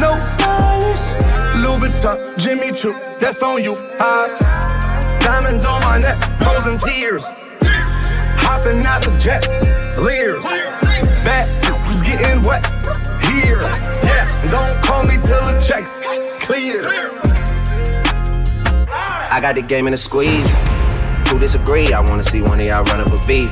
[0.00, 1.04] no stylish,
[1.62, 3.74] Louis Vuitton, Jimmy Choo, that's on you?
[5.20, 7.24] Diamonds on my neck, frozen tears,
[8.42, 9.46] hopping out the jet,
[9.98, 10.42] Lears,
[11.24, 11.48] back
[11.90, 12.64] is getting wet,
[13.24, 13.60] here,
[14.02, 15.98] yes, don't call me till the checks
[16.44, 16.84] clear.
[19.30, 20.46] I got the game in a squeeze.
[21.28, 21.92] Who disagree?
[21.92, 23.50] I wanna see one of y'all run up a beat.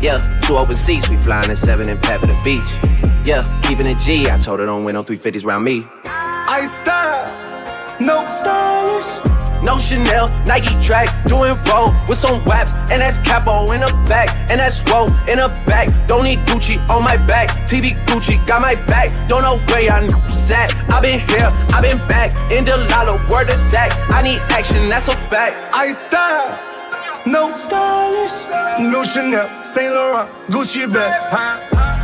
[0.00, 2.99] Yeah, two open seats, we flying in seven and pat for the beach.
[3.24, 4.30] Yeah, keeping it G.
[4.30, 5.86] I told her don't win no 350s round me.
[6.04, 9.30] I style, no stylish.
[9.62, 14.30] No Chanel, Nike track, doing roll with some waps, and that's capo in the back,
[14.50, 15.88] and that's roll in the back.
[16.08, 19.10] Don't need Gucci on my back, TV Gucci got my back.
[19.28, 20.74] Don't know where niggas at.
[20.90, 23.92] I been here, I been back, in the lala, word to sack.
[24.10, 25.54] I need action, that's a fact.
[25.74, 26.58] I style,
[27.26, 28.40] no stylish,
[28.80, 31.89] no Chanel, Saint Laurent, Gucci bag, huh?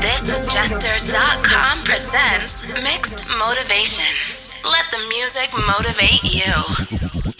[0.00, 4.06] this is Jester.com presents Mixed Motivation.
[4.64, 6.94] Let the music motivate you.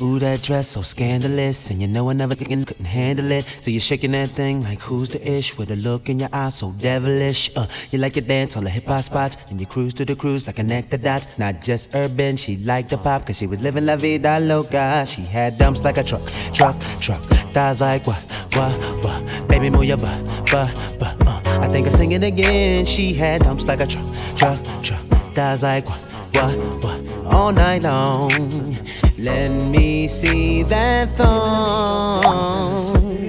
[0.05, 3.47] Ooh, that dress so scandalous, and you know I never thinking couldn't handle it.
[3.63, 6.51] So you're shaking that thing like who's the ish with a look in your eye
[6.51, 7.51] so devilish.
[7.57, 10.15] Uh, you like your dance all the hip hop spots, and you cruise to the
[10.15, 11.39] cruise like connect the dots.
[11.39, 15.07] Not just urban, she liked the pop, cause she was living la vida loca.
[15.07, 17.23] She had dumps like a truck, truck, truck.
[17.55, 18.73] Thighs like what, what,
[19.03, 19.44] what?
[19.55, 21.17] Baby, move your butt, butt, butt.
[21.29, 22.85] Uh, I think I'm singing again.
[22.85, 24.05] She had dumps like a truck,
[24.37, 25.01] truck, truck.
[25.33, 27.33] Thighs like what, what, what?
[27.33, 28.77] All night long.
[29.21, 32.21] Let me see that thong.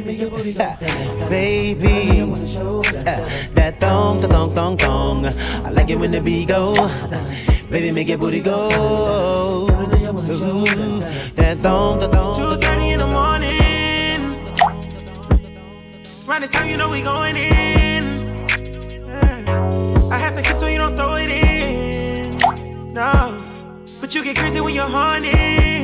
[1.30, 2.34] Baby, uh,
[3.54, 5.28] that thong, the thong, thong, thong.
[5.28, 6.74] I like it when the beat go.
[7.70, 8.70] Baby, make your booty go.
[9.62, 9.68] Ooh,
[11.36, 12.60] that thong, the thong.
[12.60, 12.85] The morning.
[16.28, 18.02] Around this time, you know we going in.
[18.02, 19.70] Yeah.
[20.12, 22.94] I have to kiss so you don't throw it in.
[22.94, 23.38] No,
[24.02, 25.82] but you get crazy when you're horny.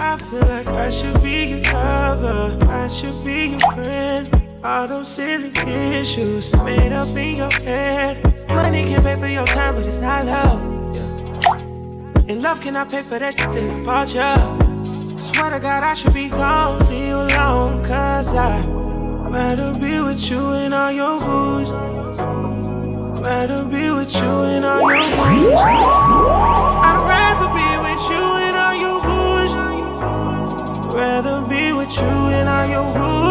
[0.00, 2.58] I feel like I should be your lover.
[2.68, 4.48] I should be your friend.
[4.64, 8.48] All those silly issues made up in your head.
[8.48, 10.60] Money can pay for your time, but it's not love.
[12.28, 14.84] And love cannot pay for that shit that I bought you.
[14.84, 17.86] Swear to God, I should be gone, leave you alone.
[17.86, 18.81] Cause I'd
[19.30, 21.70] rather be with you and all your booze.
[23.20, 25.60] Rather be with you and all your booze.
[26.84, 29.54] I'd rather be with you and all your booze.
[30.94, 33.21] Rather be with you and all your booze.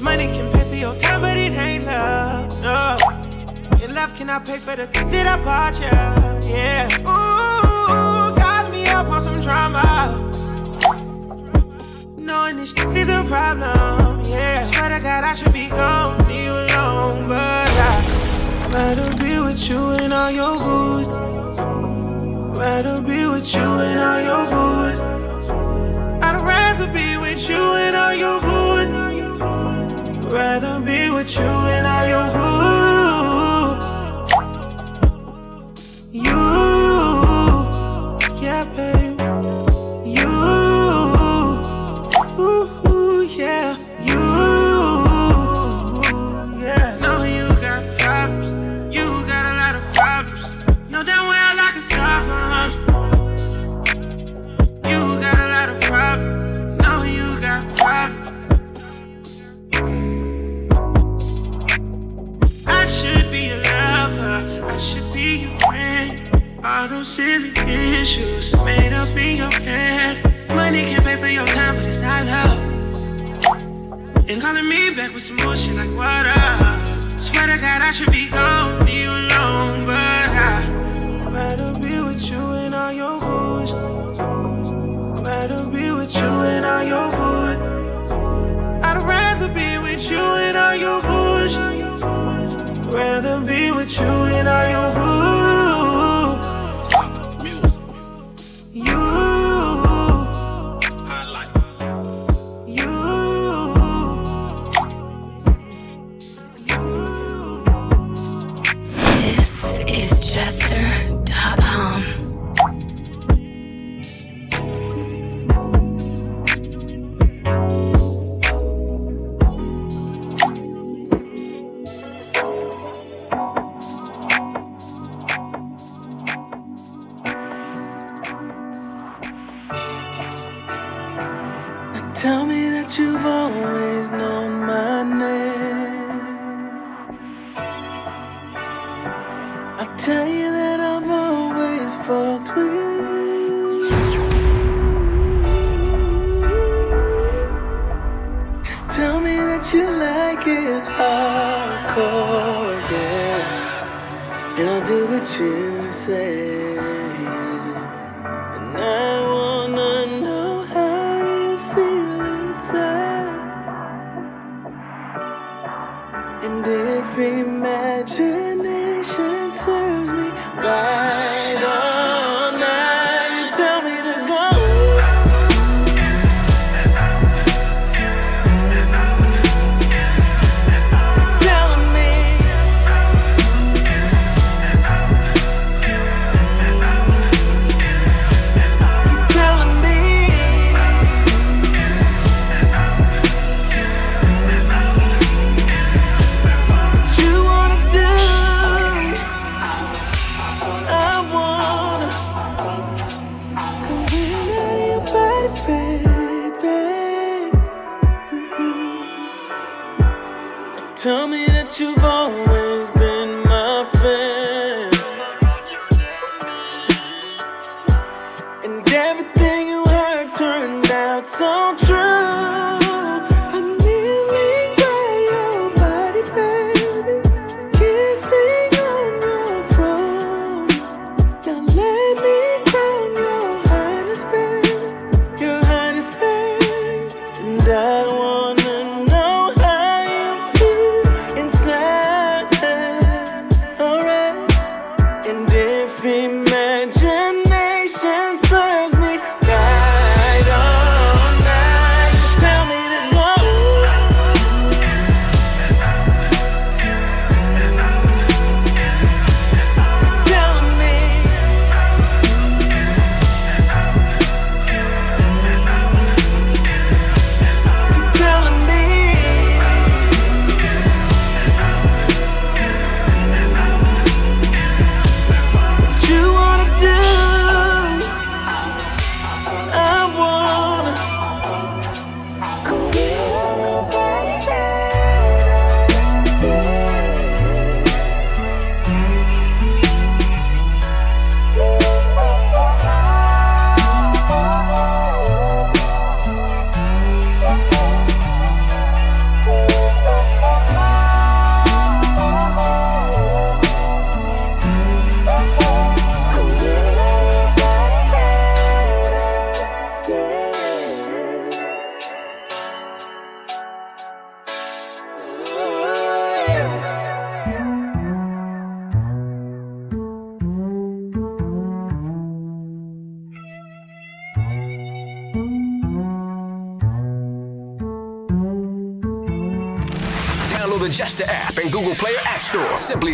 [0.00, 2.62] Cause money can pay for your time, but it ain't love.
[2.62, 2.96] No.
[3.82, 6.48] And love cannot pay for the thing that I bought you.
[6.48, 6.88] Yeah.
[7.00, 10.30] Ooh, got me up on some drama.
[12.16, 14.22] Knowing this shit is a problem.
[14.24, 14.62] Yeah.
[14.62, 17.28] Swear to God, I should be gone, you alone.
[17.28, 21.08] But I'd rather be with you and all your booze.
[22.58, 25.00] Rather be with you and all your booze.
[26.24, 28.69] I'd rather be with you and all your booze.
[30.32, 31.49] Rather be with you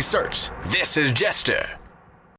[0.07, 1.76] search This is Jester.